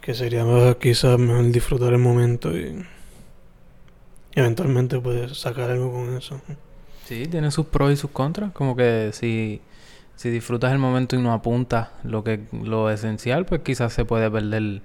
Que 0.00 0.14
sería 0.14 0.44
más, 0.44 0.76
quizás 0.76 1.18
mejor 1.18 1.50
disfrutar 1.50 1.92
el 1.92 1.98
momento 1.98 2.56
y 2.56 2.84
eventualmente 4.34 5.00
puedes 5.00 5.36
sacar 5.38 5.70
algo 5.70 5.92
con 5.92 6.16
eso. 6.16 6.40
Sí, 7.04 7.26
tiene 7.26 7.50
sus 7.50 7.66
pros 7.66 7.92
y 7.92 7.96
sus 7.96 8.10
contras, 8.10 8.52
como 8.52 8.76
que 8.76 9.10
si, 9.12 9.60
si 10.16 10.30
disfrutas 10.30 10.72
el 10.72 10.78
momento 10.78 11.16
y 11.16 11.20
no 11.20 11.32
apuntas 11.32 11.88
lo 12.04 12.24
que, 12.24 12.40
lo 12.52 12.90
esencial, 12.90 13.46
pues 13.46 13.62
quizás 13.62 13.92
se 13.92 14.04
puede 14.04 14.30
perder 14.30 14.82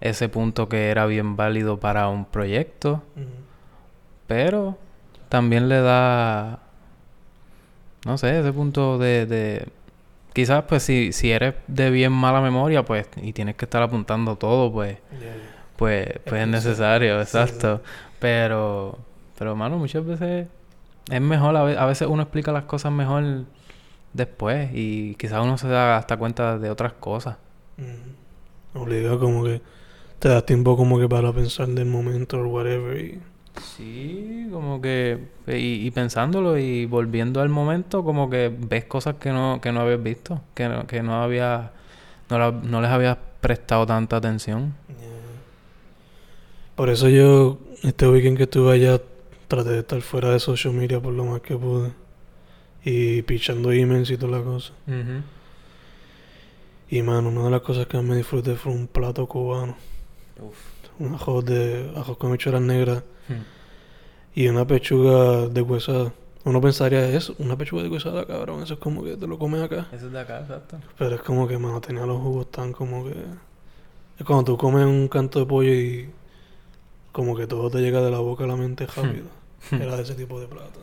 ese 0.00 0.28
punto 0.28 0.68
que 0.68 0.90
era 0.90 1.06
bien 1.06 1.36
válido 1.36 1.80
para 1.80 2.08
un 2.08 2.24
proyecto. 2.24 3.02
Pero 4.26 4.78
también 5.28 5.68
le 5.68 5.80
da, 5.80 6.60
no 8.06 8.18
sé, 8.18 8.38
ese 8.40 8.52
punto 8.52 8.98
de, 8.98 9.26
de... 9.26 9.68
Quizás 10.32 10.64
pues 10.64 10.82
si, 10.82 11.12
si 11.12 11.30
eres 11.30 11.54
de 11.68 11.90
bien 11.90 12.12
mala 12.12 12.40
memoria, 12.40 12.84
pues, 12.84 13.06
y 13.22 13.32
tienes 13.32 13.54
que 13.54 13.66
estar 13.66 13.82
apuntando 13.82 14.36
todo, 14.36 14.72
pues, 14.72 14.98
Yeah. 15.20 15.34
pues, 15.76 16.06
pues 16.26 16.42
es 16.42 16.48
necesario. 16.48 17.18
necesario, 17.18 17.24
Sí, 17.24 17.30
sí. 17.30 17.36
exacto. 17.56 17.82
Pero, 18.18 18.98
pero 19.38 19.54
mano, 19.54 19.78
muchas 19.78 20.04
veces 20.04 20.48
es 21.10 21.20
mejor, 21.20 21.56
a 21.56 21.62
ve- 21.62 21.78
a 21.78 21.86
veces 21.86 22.08
uno 22.08 22.22
explica 22.22 22.50
las 22.52 22.64
cosas 22.64 22.90
mejor 22.92 23.44
después 24.12 24.70
y 24.74 25.14
quizás 25.16 25.42
uno 25.44 25.56
se 25.56 25.68
da 25.68 25.96
hasta 25.96 26.16
cuenta 26.16 26.58
de 26.58 26.70
otras 26.70 26.94
cosas. 26.94 27.36
Ujú. 27.78 28.82
Obligado 28.82 29.20
como 29.20 29.44
que 29.44 29.62
te 30.18 30.28
das 30.28 30.44
tiempo 30.46 30.76
como 30.76 30.98
que 30.98 31.08
para 31.08 31.32
pensar 31.32 31.68
del 31.68 31.86
momento 31.86 32.38
o 32.40 32.46
whatever 32.48 32.98
y 32.98 33.20
Sí, 33.60 34.48
como 34.52 34.80
que 34.80 35.18
y, 35.46 35.86
y 35.86 35.90
pensándolo 35.92 36.58
y 36.58 36.86
volviendo 36.86 37.40
al 37.40 37.48
momento, 37.48 38.02
como 38.04 38.28
que 38.28 38.52
ves 38.56 38.84
cosas 38.84 39.16
que 39.16 39.30
no 39.30 39.60
que 39.62 39.70
no 39.72 39.80
habías 39.80 40.02
visto, 40.02 40.40
que 40.54 40.68
no, 40.68 40.86
que 40.86 41.02
no 41.02 41.22
había 41.22 41.72
no, 42.30 42.38
la- 42.38 42.50
no 42.50 42.80
les 42.80 42.90
habías 42.90 43.16
prestado 43.40 43.86
tanta 43.86 44.16
atención. 44.16 44.74
Yeah. 44.88 44.96
Por 46.74 46.88
eso 46.90 47.08
yo, 47.08 47.58
este 47.82 48.08
weekend 48.08 48.36
que 48.36 48.44
estuve 48.44 48.72
allá, 48.74 49.00
traté 49.46 49.70
de 49.70 49.78
estar 49.80 50.00
fuera 50.02 50.30
de 50.30 50.40
social 50.40 50.74
media 50.74 51.00
por 51.00 51.12
lo 51.12 51.24
más 51.24 51.40
que 51.40 51.56
pude. 51.56 51.92
Y 52.84 53.22
pichando 53.22 53.70
emails 53.72 54.10
y 54.10 54.16
toda 54.16 54.38
la 54.38 54.44
cosa. 54.44 54.72
Y 56.90 57.02
mano, 57.02 57.28
una 57.28 57.44
de 57.44 57.50
las 57.50 57.60
cosas 57.62 57.86
que 57.86 57.96
más 57.96 58.06
me 58.06 58.16
disfruté 58.16 58.56
fue 58.56 58.72
un 58.72 58.86
plato 58.88 59.26
cubano. 59.26 59.76
Un 60.98 61.14
arroz 61.14 61.44
de 61.44 61.92
arroz 61.96 62.16
con 62.18 62.30
habichuelas 62.30 62.62
negras 62.62 63.02
y 64.34 64.48
una 64.48 64.66
pechuga 64.66 65.48
de 65.48 65.62
huesada. 65.62 66.12
Uno 66.44 66.60
pensaría, 66.60 67.08
es 67.08 67.30
una 67.30 67.56
pechuga 67.56 67.82
de 67.82 67.88
huesada, 67.88 68.26
cabrón. 68.26 68.62
Eso 68.62 68.74
es 68.74 68.80
como 68.80 69.02
que 69.02 69.16
te 69.16 69.26
lo 69.26 69.38
comes 69.38 69.62
acá. 69.62 69.86
Eso 69.92 70.06
es 70.06 70.12
de 70.12 70.20
acá, 70.20 70.40
exacto. 70.40 70.78
Pero 70.98 71.14
es 71.14 71.22
como 71.22 71.48
que, 71.48 71.56
mano, 71.56 71.80
tenía 71.80 72.04
los 72.04 72.20
jugos 72.20 72.50
tan 72.50 72.72
como 72.72 73.04
que... 73.04 73.14
Es 74.18 74.26
cuando 74.26 74.44
tú 74.44 74.56
comes 74.58 74.84
un 74.84 75.08
canto 75.08 75.40
de 75.40 75.46
pollo 75.46 75.72
y 75.72 76.10
como 77.12 77.36
que 77.36 77.46
todo 77.46 77.70
te 77.70 77.78
llega 77.78 78.00
de 78.02 78.10
la 78.10 78.18
boca 78.18 78.44
a 78.44 78.46
la 78.46 78.56
mente 78.56 78.86
rápido. 78.86 79.26
Era 79.70 79.96
de 79.96 80.02
ese 80.02 80.14
tipo 80.14 80.38
de 80.38 80.46
plato. 80.46 80.80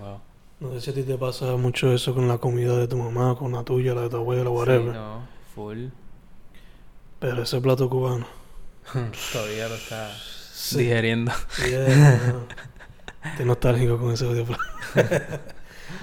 wow. 0.00 0.20
No 0.60 0.72
sé 0.72 0.80
si 0.80 0.90
a 0.90 0.94
ti 0.94 1.02
te 1.02 1.16
pasa 1.16 1.56
mucho 1.56 1.92
eso 1.92 2.14
con 2.14 2.28
la 2.28 2.38
comida 2.38 2.76
de 2.76 2.86
tu 2.86 2.96
mamá, 2.96 3.34
con 3.34 3.52
la 3.52 3.64
tuya, 3.64 3.94
la 3.94 4.02
de 4.02 4.10
tu 4.10 4.16
abuela, 4.16 4.50
whatever. 4.50 4.92
Sí, 4.92 4.98
no, 4.98 5.22
full. 5.54 5.86
Pero 7.18 7.42
ese 7.42 7.60
plato 7.60 7.88
cubano. 7.88 8.26
Todavía 9.32 9.68
lo 9.68 9.74
está. 9.74 10.10
Digeriendo. 10.76 11.32
Yeah. 11.68 12.46
Estoy 13.24 13.46
nostálgico 13.46 13.98
con 13.98 14.12
ese 14.12 14.26
plato. 14.26 14.62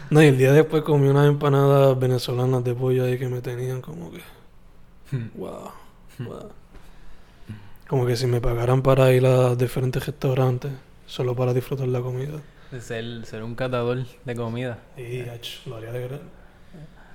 no, 0.10 0.22
y 0.22 0.28
el 0.28 0.38
día 0.38 0.52
después 0.52 0.84
comí 0.84 1.08
unas 1.08 1.28
empanadas 1.28 1.98
venezolanas 2.00 2.64
de 2.64 2.76
pollo 2.76 3.06
ahí 3.06 3.18
que 3.18 3.28
me 3.28 3.42
tenían 3.42 3.82
como 3.82 4.12
que... 4.12 4.22
Wow. 5.36 5.72
wow. 6.20 6.50
Como 7.88 8.06
que 8.06 8.18
si 8.18 8.28
me 8.28 8.42
pagaran 8.42 8.82
para 8.82 9.12
ir 9.14 9.26
a 9.26 9.56
diferentes 9.56 10.06
restaurantes 10.06 10.72
solo 11.06 11.36
para 11.36 11.54
disfrutar 11.54 11.88
la 11.88 12.02
comida. 12.02 12.42
De 12.72 12.82
ser, 12.82 13.26
ser 13.26 13.44
un 13.44 13.56
catador 13.56 14.06
de 14.26 14.36
comida. 14.36 14.80
Y 14.98 15.22
ach, 15.22 15.66
lo 15.66 15.78
haría 15.78 15.92
de 15.92 16.08
gratis. 16.08 16.28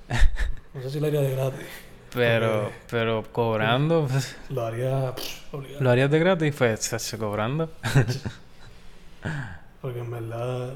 No 0.73 0.81
sé 0.81 0.89
si 0.89 0.99
lo 0.99 1.05
haría 1.05 1.21
de 1.21 1.31
gratis. 1.35 1.67
Pero, 2.13 2.71
pero 2.89 3.23
cobrando, 3.31 4.07
pues, 4.09 4.35
Lo 4.49 4.65
haría 4.65 5.13
pff, 5.15 5.53
lo 5.79 5.89
harías 5.89 6.11
de 6.11 6.19
gratis, 6.19 6.53
pues, 6.57 6.79
se- 6.81 7.17
cobrando. 7.17 7.69
Porque 9.81 9.99
en 9.99 10.11
verdad 10.11 10.73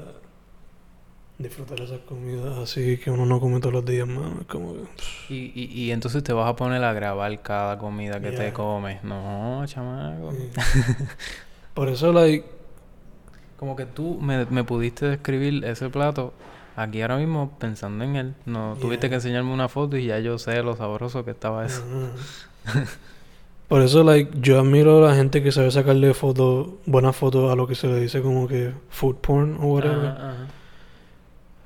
disfrutar 1.38 1.80
esas 1.80 2.00
comidas 2.00 2.58
así 2.58 2.98
que 2.98 3.12
uno 3.12 3.24
no 3.24 3.38
come 3.38 3.60
todos 3.60 3.72
los 3.72 3.84
días, 3.86 4.08
mano, 4.08 4.38
es 4.40 4.46
como 4.46 4.74
que... 4.74 4.80
pff, 4.80 5.30
Y, 5.30 5.52
y, 5.54 5.82
y 5.84 5.92
entonces 5.92 6.22
te 6.24 6.32
vas 6.32 6.48
a 6.48 6.56
poner 6.56 6.82
a 6.82 6.92
grabar 6.92 7.40
cada 7.42 7.78
comida 7.78 8.20
que 8.20 8.32
te 8.32 8.52
comes. 8.52 9.02
No, 9.04 9.62
chamaco. 9.66 10.32
Por 11.74 11.88
eso, 11.88 12.12
like, 12.12 12.44
Como 13.58 13.76
que 13.76 13.86
tú 13.86 14.18
me, 14.20 14.44
me 14.46 14.64
pudiste 14.64 15.06
describir 15.06 15.64
ese 15.64 15.88
plato 15.90 16.32
aquí 16.82 17.02
ahora 17.02 17.18
mismo 17.18 17.56
pensando 17.58 18.04
en 18.04 18.16
él. 18.16 18.34
No 18.46 18.76
tuviste 18.80 19.08
que 19.08 19.16
enseñarme 19.16 19.52
una 19.52 19.68
foto 19.68 19.96
y 19.96 20.06
ya 20.06 20.18
yo 20.20 20.38
sé 20.38 20.62
lo 20.62 20.76
sabroso 20.76 21.24
que 21.24 21.32
estaba 21.32 21.66
eso. 21.66 21.84
Ajá. 22.64 22.84
Por 23.68 23.82
eso, 23.82 24.02
like, 24.02 24.32
yo 24.40 24.58
admiro 24.58 25.04
a 25.04 25.10
la 25.10 25.14
gente 25.14 25.42
que 25.42 25.52
sabe 25.52 25.70
sacarle 25.70 26.14
fotos, 26.14 26.68
buenas 26.86 27.14
fotos 27.14 27.52
a 27.52 27.54
lo 27.54 27.66
que 27.66 27.74
se 27.74 27.86
le 27.86 28.00
dice 28.00 28.22
como 28.22 28.48
que 28.48 28.72
food 28.88 29.16
porn 29.16 29.58
o 29.60 29.66
whatever. 29.66 30.14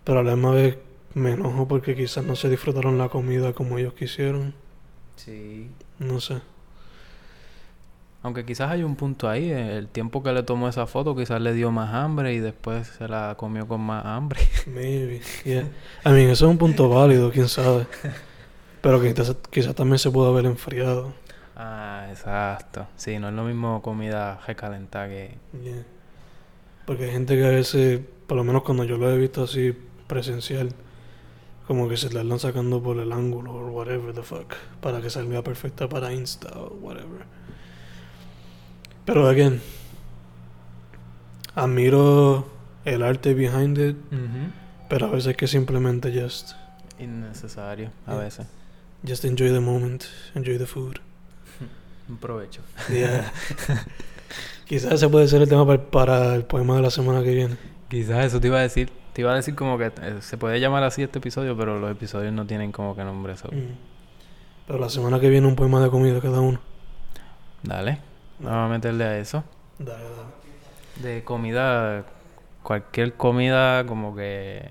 Pero 0.03 0.19
a 0.19 0.25
la 0.25 0.35
misma 0.35 0.51
vez 0.51 0.79
me 1.15 1.35
enojo 1.35 1.69
porque 1.69 1.95
quizás 1.95 2.25
no 2.25 2.35
se 2.35 2.49
disfrutaron 2.49 2.99
la 2.99 3.09
comida 3.09 3.53
como 3.53 3.79
ellos 3.79 3.95
quisieron. 3.95 4.53
Sí. 5.15 5.71
No 6.01 6.19
sé. 6.19 6.41
Aunque 8.23 8.45
quizás 8.45 8.71
hay 8.71 8.85
un 8.85 8.95
punto 8.95 9.29
ahí, 9.29 9.51
eh, 9.51 9.77
el 9.79 9.89
tiempo 9.89 10.23
que 10.23 10.33
le 10.33 10.45
tomó 10.45 10.69
esa 10.69 10.87
foto 10.87 11.17
quizás 11.17 11.41
le 11.41 11.53
dio 11.55 11.73
más 11.73 11.93
hambre 11.93 12.33
y 12.35 12.39
después 12.39 12.87
se 12.87 13.09
la 13.09 13.35
comió 13.37 13.67
con 13.67 13.81
más 13.81 14.05
hambre. 14.05 14.41
Maybe. 14.67 15.21
Yeah. 15.45 15.69
I 16.05 16.11
mean, 16.11 16.31
eso 16.31 16.47
es 16.47 16.51
un 16.51 16.59
punto 16.59 16.89
válido, 16.89 17.33
quién 17.33 17.49
sabe. 17.49 17.87
Pero 18.81 19.03
quizás, 19.03 19.37
quizás 19.51 19.75
también 19.75 19.99
se 19.99 20.11
pudo 20.11 20.29
haber 20.29 20.47
enfriado. 20.47 21.13
Ah, 21.57 22.07
exacto. 22.11 22.87
Sí, 22.97 23.19
no 23.19 23.29
es 23.29 23.35
lo 23.35 23.45
mismo 23.45 23.83
comida 23.83 24.41
recalentada 24.47 25.09
que... 25.09 25.37
Yeah. 25.61 25.85
Porque 26.87 27.05
hay 27.05 27.11
gente 27.11 27.37
que 27.37 27.45
a 27.45 27.51
veces, 27.51 28.01
por 28.27 28.37
lo 28.37 28.45
menos 28.45 28.63
cuando 28.63 28.85
yo 28.85 28.99
lo 28.99 29.11
he 29.11 29.19
visto 29.19 29.45
así 29.45 29.77
presencial, 30.07 30.71
como 31.67 31.89
que 31.89 31.97
se 31.97 32.13
la 32.13 32.21
andan 32.21 32.39
sacando 32.39 32.83
por 32.83 32.99
el 32.99 33.13
ángulo 33.13 33.53
o 33.53 33.71
whatever 33.71 34.15
the 34.15 34.23
fuck, 34.23 34.55
para 34.81 35.01
que 35.01 35.11
salga 35.11 35.43
perfecta 35.43 35.89
para 35.89 36.13
Insta 36.13 36.49
o 36.59 36.75
whatever. 36.81 37.25
Pero 39.05 39.29
again, 39.29 39.61
admiro 41.55 42.47
el 42.85 43.03
arte 43.03 43.35
behind 43.35 43.79
it, 43.79 43.97
pero 44.89 45.07
a 45.07 45.11
veces 45.11 45.37
que 45.37 45.47
simplemente 45.47 46.13
just, 46.19 46.53
Innecesario, 46.99 47.91
a 48.07 48.13
Yeah. 48.13 48.21
veces. 48.23 48.47
just 49.07 49.25
enjoy 49.25 49.51
the 49.53 49.61
moment, 49.61 50.05
enjoy 50.35 50.59
the 50.59 50.67
food. 50.67 50.99
Un 52.09 52.17
provecho. 52.19 52.61
Yeah. 52.89 53.33
Quizás 54.67 54.93
ese 54.93 55.09
puede 55.09 55.29
ser 55.29 55.43
el 55.43 55.49
tema 55.49 55.67
para, 55.67 55.83
para 55.91 56.35
el 56.35 56.45
poema 56.45 56.77
de 56.77 56.83
la 56.83 56.91
semana 56.91 57.23
que 57.23 57.35
viene. 57.35 57.57
Quizás 57.89 58.27
eso 58.27 58.41
te 58.41 58.47
iba 58.47 58.59
a 58.59 58.63
decir. 58.63 58.91
Te 59.13 59.21
iba 59.21 59.33
a 59.33 59.35
decir 59.35 59.55
como 59.55 59.77
que 59.77 59.87
eh, 60.01 60.17
se 60.21 60.39
puede 60.39 60.59
llamar 60.61 60.83
así 60.85 61.03
este 61.03 61.19
episodio, 61.19 61.55
pero 61.57 61.79
los 61.79 61.91
episodios 61.91 62.33
no 62.33 62.47
tienen 62.47 62.73
como 62.73 62.97
que 62.97 63.05
nombre. 63.05 63.35
eso. 63.35 63.49
Mm. 63.49 63.77
Pero 64.67 64.79
la 64.79 64.89
semana 64.89 65.21
que 65.21 65.29
viene 65.29 65.47
un 65.47 65.57
poema 65.57 65.83
de 65.83 65.91
comida 65.91 66.21
cada 66.21 66.41
uno. 66.41 66.61
Dale, 67.63 67.99
vamos 68.43 68.67
a 68.67 68.69
meterle 68.69 69.05
a 69.05 69.19
eso. 69.19 69.45
Dale, 69.79 70.03
dale. 70.05 71.13
De 71.15 71.25
comida, 71.25 72.05
cualquier 72.63 73.15
comida 73.15 73.85
como 73.87 74.15
que... 74.15 74.69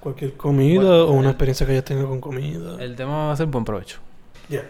Cualquier 0.00 0.36
comida 0.36 1.04
o 1.04 1.10
una 1.12 1.30
experiencia 1.30 1.66
que 1.66 1.72
hayas 1.72 1.84
tenido 1.84 2.08
con 2.08 2.20
comida. 2.20 2.76
El 2.82 2.94
tema 2.94 3.26
va 3.26 3.32
a 3.32 3.36
ser 3.36 3.46
buen 3.46 3.64
provecho. 3.64 3.98
Yeah. 4.48 4.62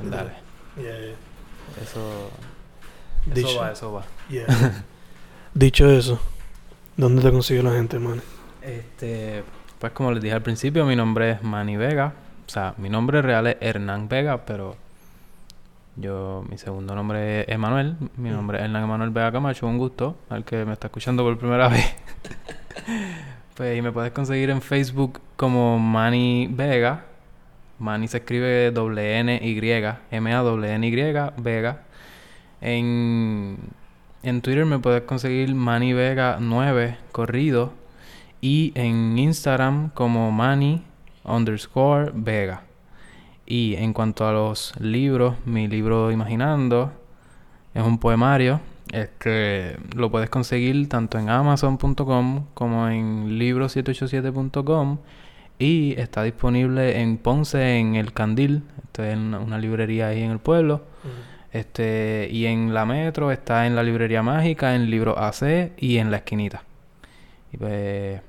Dale, 0.00 0.30
Yeah, 0.76 0.98
yeah. 0.98 1.14
eso... 1.82 2.30
Dicho, 3.26 3.48
Eso 3.48 3.60
va, 3.60 3.72
eso 3.72 3.92
va. 3.92 4.04
yeah. 4.28 4.46
Dicho 5.54 5.90
eso, 5.90 6.18
¿Dónde 6.96 7.22
te 7.22 7.30
consigue 7.30 7.62
la 7.62 7.72
gente, 7.72 7.98
Manny? 7.98 8.20
Este, 8.62 9.42
pues 9.78 9.92
como 9.92 10.12
les 10.12 10.22
dije 10.22 10.34
al 10.34 10.42
principio, 10.42 10.84
mi 10.84 10.96
nombre 10.96 11.32
es 11.32 11.42
Manny 11.42 11.76
Vega. 11.76 12.12
O 12.46 12.50
sea, 12.50 12.74
mi 12.78 12.88
nombre 12.88 13.22
real 13.22 13.46
es 13.46 13.56
Hernán 13.60 14.08
Vega, 14.08 14.44
pero 14.44 14.76
yo, 15.96 16.44
mi 16.48 16.56
segundo 16.58 16.94
nombre 16.94 17.42
es 17.42 17.48
Emanuel. 17.48 17.96
Mi 18.16 18.30
Mm. 18.30 18.32
nombre 18.32 18.58
es 18.58 18.64
Hernán 18.64 18.84
Emanuel 18.84 19.10
Vega 19.10 19.32
Camacho. 19.32 19.66
Un 19.66 19.78
gusto 19.78 20.16
al 20.28 20.44
que 20.44 20.64
me 20.64 20.72
está 20.72 20.86
escuchando 20.88 21.22
por 21.22 21.36
primera 21.38 21.68
vez. 21.68 21.94
pues 23.56 23.78
y 23.78 23.82
me 23.82 23.92
puedes 23.92 24.12
conseguir 24.12 24.50
en 24.50 24.62
Facebook 24.62 25.20
como 25.36 25.78
Manny 25.78 26.48
Vega. 26.50 27.04
Manny 27.78 28.08
se 28.08 28.18
escribe 28.18 28.70
doble 28.70 29.18
N 29.18 29.40
Y, 29.42 29.58
M 30.10 30.32
A 30.34 30.38
W 30.42 30.72
N 30.74 30.86
Y 30.86 30.90
Vega. 31.38 31.82
En, 32.60 33.56
en 34.22 34.40
Twitter 34.42 34.66
me 34.66 34.78
puedes 34.78 35.02
conseguir 35.02 35.54
Manny 35.54 35.92
Vega 35.92 36.38
9 36.40 36.96
corrido. 37.12 37.72
Y 38.42 38.72
en 38.74 39.18
Instagram 39.18 39.90
como 39.90 40.30
Manny 40.30 40.82
underscore 41.24 42.10
Vega. 42.14 42.62
Y 43.50 43.74
en 43.74 43.92
cuanto 43.92 44.28
a 44.28 44.32
los 44.32 44.74
libros, 44.78 45.34
mi 45.44 45.66
libro 45.66 46.12
Imaginando 46.12 46.92
es 47.74 47.82
un 47.82 47.98
poemario. 47.98 48.60
Este 48.92 49.76
lo 49.96 50.08
puedes 50.08 50.30
conseguir 50.30 50.88
tanto 50.88 51.18
en 51.18 51.28
amazon.com 51.28 52.44
como 52.54 52.88
en 52.88 53.40
libro787.com 53.40 54.98
y 55.58 55.98
está 55.98 56.22
disponible 56.22 57.00
en 57.00 57.18
Ponce 57.18 57.78
en 57.78 57.96
El 57.96 58.12
Candil, 58.12 58.62
esto 58.84 59.02
es 59.02 59.16
una, 59.16 59.40
una 59.40 59.58
librería 59.58 60.06
ahí 60.06 60.22
en 60.22 60.30
el 60.30 60.38
pueblo. 60.38 60.82
Este, 61.50 62.28
y 62.30 62.46
en 62.46 62.72
la 62.72 62.86
Metro 62.86 63.32
está 63.32 63.66
en 63.66 63.74
la 63.74 63.82
librería 63.82 64.22
mágica, 64.22 64.76
en 64.76 64.88
Libro 64.88 65.18
AC 65.18 65.72
y 65.76 65.98
en 65.98 66.12
la 66.12 66.18
esquinita. 66.18 66.62
Y 67.52 67.56
pues 67.56 68.20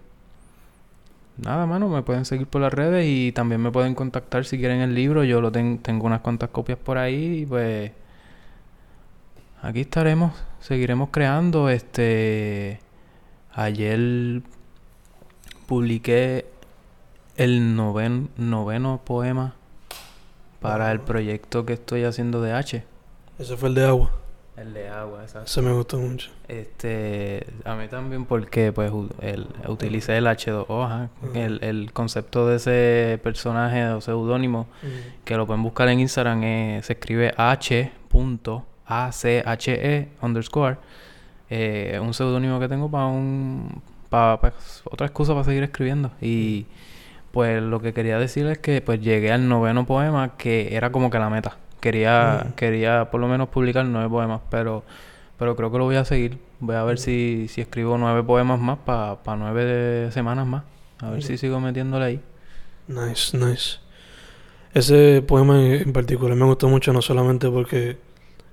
nada, 1.41 1.65
mano, 1.65 1.89
me 1.89 2.01
pueden 2.03 2.25
seguir 2.25 2.47
por 2.47 2.61
las 2.61 2.73
redes 2.73 3.05
y 3.07 3.31
también 3.31 3.61
me 3.61 3.71
pueden 3.71 3.95
contactar 3.95 4.45
si 4.45 4.57
quieren 4.57 4.79
el 4.81 4.95
libro. 4.95 5.23
Yo 5.23 5.41
lo 5.41 5.51
ten- 5.51 5.79
tengo 5.79 6.05
unas 6.05 6.21
cuantas 6.21 6.49
copias 6.49 6.77
por 6.77 6.97
ahí 6.97 7.41
y 7.41 7.45
pues 7.45 7.91
aquí 9.61 9.81
estaremos, 9.81 10.33
seguiremos 10.59 11.09
creando. 11.11 11.69
Este 11.69 12.79
ayer 13.53 14.41
publiqué 15.67 16.45
el 17.37 17.75
noven, 17.75 18.29
noveno 18.37 19.01
poema 19.03 19.55
para 20.59 20.91
el 20.91 20.99
proyecto 20.99 21.65
que 21.65 21.73
estoy 21.73 22.03
haciendo 22.03 22.41
de 22.41 22.53
H. 22.53 22.83
Ese 23.39 23.57
fue 23.57 23.69
el 23.69 23.75
de 23.75 23.85
agua. 23.85 24.11
El 24.61 24.73
de 24.75 24.89
agua, 24.89 25.23
exacto. 25.23 25.47
Ese 25.47 25.61
me 25.63 25.71
gustó 25.71 25.97
mucho. 25.97 26.29
Este, 26.47 27.47
a 27.65 27.73
mí 27.73 27.87
también 27.87 28.25
porque 28.25 28.71
pues 28.71 28.91
el, 29.21 29.47
utilicé 29.67 30.17
el 30.17 30.27
H2O, 30.27 30.85
ajá. 30.85 31.09
Ujú. 31.23 31.31
el, 31.35 31.63
el 31.63 31.91
concepto 31.93 32.47
de 32.47 32.57
ese 32.57 33.19
personaje 33.23 33.83
o 33.87 34.01
seudónimo 34.01 34.67
que 35.25 35.35
lo 35.35 35.47
pueden 35.47 35.63
buscar 35.63 35.87
en 35.89 35.99
Instagram 35.99 36.43
eh, 36.43 36.79
se 36.83 36.93
escribe 36.93 37.33
H.ACHE 37.37 37.91
underscore. 40.21 40.77
Eh, 41.49 41.99
un 41.99 42.13
seudónimo 42.13 42.59
que 42.59 42.67
tengo 42.67 42.91
para 42.91 43.07
un 43.07 43.81
para 44.09 44.53
otra 44.91 45.07
excusa 45.07 45.33
para 45.33 45.43
seguir 45.43 45.63
escribiendo 45.63 46.11
y 46.21 46.67
pues 47.31 47.63
lo 47.63 47.81
que 47.81 47.93
quería 47.93 48.19
decir 48.19 48.45
es 48.45 48.59
que 48.59 48.81
pues 48.81 49.01
llegué 49.01 49.31
al 49.31 49.47
noveno 49.49 49.87
poema 49.87 50.37
que 50.37 50.75
era 50.75 50.91
como 50.91 51.09
que 51.09 51.17
la 51.17 51.31
meta. 51.31 51.57
Quería 51.81 52.45
Mm. 52.47 52.51
quería 52.53 53.11
por 53.11 53.19
lo 53.19 53.27
menos 53.27 53.49
publicar 53.49 53.85
nueve 53.85 54.07
poemas, 54.09 54.39
pero 54.49 54.83
pero 55.37 55.55
creo 55.55 55.71
que 55.71 55.77
lo 55.79 55.85
voy 55.85 55.95
a 55.97 56.05
seguir. 56.05 56.37
Voy 56.59 56.75
a 56.75 56.83
ver 56.83 56.99
si, 56.99 57.47
si 57.49 57.61
escribo 57.61 57.97
nueve 57.97 58.23
poemas 58.23 58.59
más 58.59 58.77
para 58.79 59.17
nueve 59.37 59.65
de- 59.65 60.11
semanas 60.11 60.45
más. 60.47 60.63
A 60.99 61.09
ver 61.09 61.19
Mm. 61.19 61.23
si 61.23 61.37
sigo 61.37 61.59
metiéndole 61.59 62.05
ahí. 62.05 62.19
Nice, 62.87 63.35
nice. 63.37 63.79
Ese 64.73 65.21
poema 65.27 65.59
en 65.59 65.73
en 65.87 65.93
particular 65.93 66.35
me 66.37 66.45
gustó 66.45 66.69
mucho, 66.69 66.93
no 66.93 67.01
solamente 67.01 67.49
porque 67.49 67.97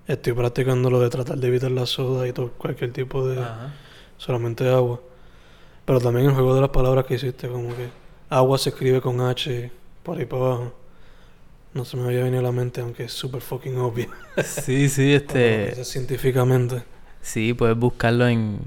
estoy 0.07 0.33
practicando 0.33 0.91
lo 0.91 0.99
de 1.01 1.11
tratar 1.11 1.37
de 1.39 1.47
evitar 1.49 1.71
la 1.71 1.87
soda 1.87 2.27
y 2.27 2.33
todo, 2.33 2.53
cualquier 2.59 2.93
tipo 2.93 3.27
de... 3.27 3.41
Ajá. 3.41 3.73
solamente 4.17 4.69
agua. 4.69 5.01
Pero 5.85 6.01
también 6.01 6.27
el 6.27 6.33
juego 6.35 6.55
de 6.55 6.61
las 6.63 6.71
palabras 6.71 7.05
que 7.07 7.15
hiciste, 7.15 7.49
como 7.49 7.69
que 7.69 7.89
agua 8.31 8.59
se 8.59 8.71
escribe 8.71 9.01
con 9.01 9.21
H 9.21 9.71
por 10.03 10.19
ahí 10.19 10.25
para 10.27 10.43
abajo. 10.43 10.73
No 11.75 11.85
se 11.85 11.97
me 11.97 12.05
había 12.05 12.23
venido 12.25 12.41
a 12.41 12.43
la 12.43 12.53
mente, 12.53 12.81
aunque 12.81 13.05
es 13.05 13.13
súper 13.13 13.41
fucking 13.41 13.77
obvio. 13.79 14.09
Sí, 14.45 14.89
sí, 14.91 15.15
este... 15.15 15.69
Este... 15.71 15.85
científicamente. 15.85 16.83
Sí, 17.21 17.53
puedes 17.55 17.77
buscarlo 17.77 18.27
en, 18.27 18.59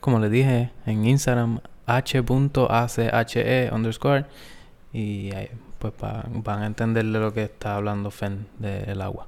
como 0.00 0.18
les 0.18 0.30
dije, 0.30 0.70
en 0.86 1.06
Instagram, 1.06 1.60
h.ache 1.86 3.70
underscore. 3.72 4.26
Y 4.92 5.32
ahí, 5.34 5.48
pues 5.78 5.92
pa- 5.92 6.26
van 6.28 6.62
a 6.62 6.66
entender 6.66 7.04
de 7.04 7.18
lo 7.20 7.32
que 7.32 7.44
está 7.44 7.76
hablando 7.76 8.10
Fen 8.10 8.46
del 8.58 9.00
agua. 9.02 9.26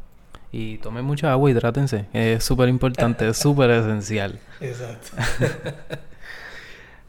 Y 0.53 0.79
tomen 0.79 1.05
mucha 1.05 1.31
agua, 1.31 1.51
hidrátense. 1.51 2.07
Es 2.13 2.43
súper 2.43 2.69
importante, 2.69 3.29
es 3.29 3.37
súper 3.37 3.71
esencial. 3.71 4.41
Exacto. 4.61 5.11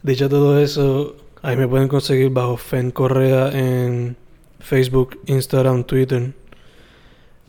Dicho 0.02 0.28
todo 0.28 0.60
eso, 0.60 1.16
ahí 1.42 1.56
me 1.56 1.66
pueden 1.68 1.88
conseguir 1.88 2.30
bajo 2.30 2.56
Fen 2.56 2.90
Correa 2.92 3.48
en 3.50 4.16
Facebook, 4.62 5.20
Instagram, 5.26 5.84
Twitter. 5.84 6.32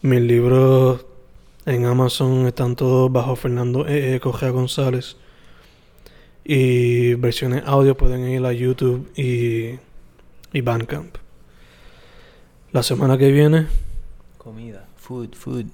Mis 0.01 0.21
libros 0.21 1.05
en 1.65 1.85
Amazon 1.85 2.47
están 2.47 2.75
todos 2.75 3.11
bajo 3.11 3.35
Fernando 3.35 3.87
E. 3.87 4.15
E. 4.15 4.19
Correa 4.19 4.49
González. 4.49 5.15
Y 6.43 7.13
versiones 7.13 7.63
audio 7.65 7.95
pueden 7.95 8.27
ir 8.27 8.45
a 8.45 8.51
YouTube 8.51 9.09
y, 9.15 9.79
y 10.51 10.61
Bandcamp. 10.61 11.15
La 12.73 12.83
semana 12.83 13.17
que 13.17 13.31
viene, 13.31 13.67
Comida, 14.37 14.85
food, 14.97 15.35
food. 15.35 15.65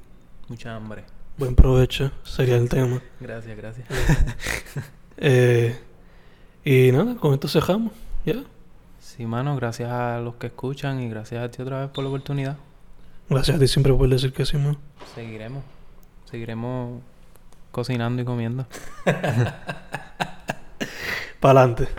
Mucha 0.48 0.76
hambre. 0.76 1.06
buen 1.38 1.56
provecho, 1.56 2.12
sería 2.24 2.58
el 2.58 2.70
tema. 2.70 3.02
Gracias, 3.20 3.58
gracias. 3.58 3.88
Eh, 5.22 5.76
y 6.64 6.94
nada, 6.94 7.16
con 7.16 7.34
esto 7.34 7.50
cerramos. 7.50 7.92
Ya. 8.26 8.42
Sí, 9.20 9.26
mano, 9.26 9.58
gracias 9.58 9.92
a 9.92 10.20
los 10.20 10.36
que 10.36 10.48
escuchan 10.48 11.02
y 11.02 11.10
gracias 11.10 11.44
a 11.44 11.52
ti 11.52 11.62
otra 11.62 11.82
vez 11.82 11.90
por 11.90 12.06
la 12.06 12.10
oportunidad. 12.10 12.56
Gracias 13.30 13.58
a 13.58 13.60
ti 13.60 13.68
siempre 13.68 13.94
por 13.94 14.08
decir 14.08 14.32
que 14.32 14.46
sí, 14.46 14.56
man. 14.56 14.78
Seguiremos. 15.14 15.62
Seguiremos 16.24 17.02
cocinando 17.70 18.22
y 18.22 18.26
comiendo. 18.26 18.66
Para 21.42 21.60
adelante. 21.60 21.90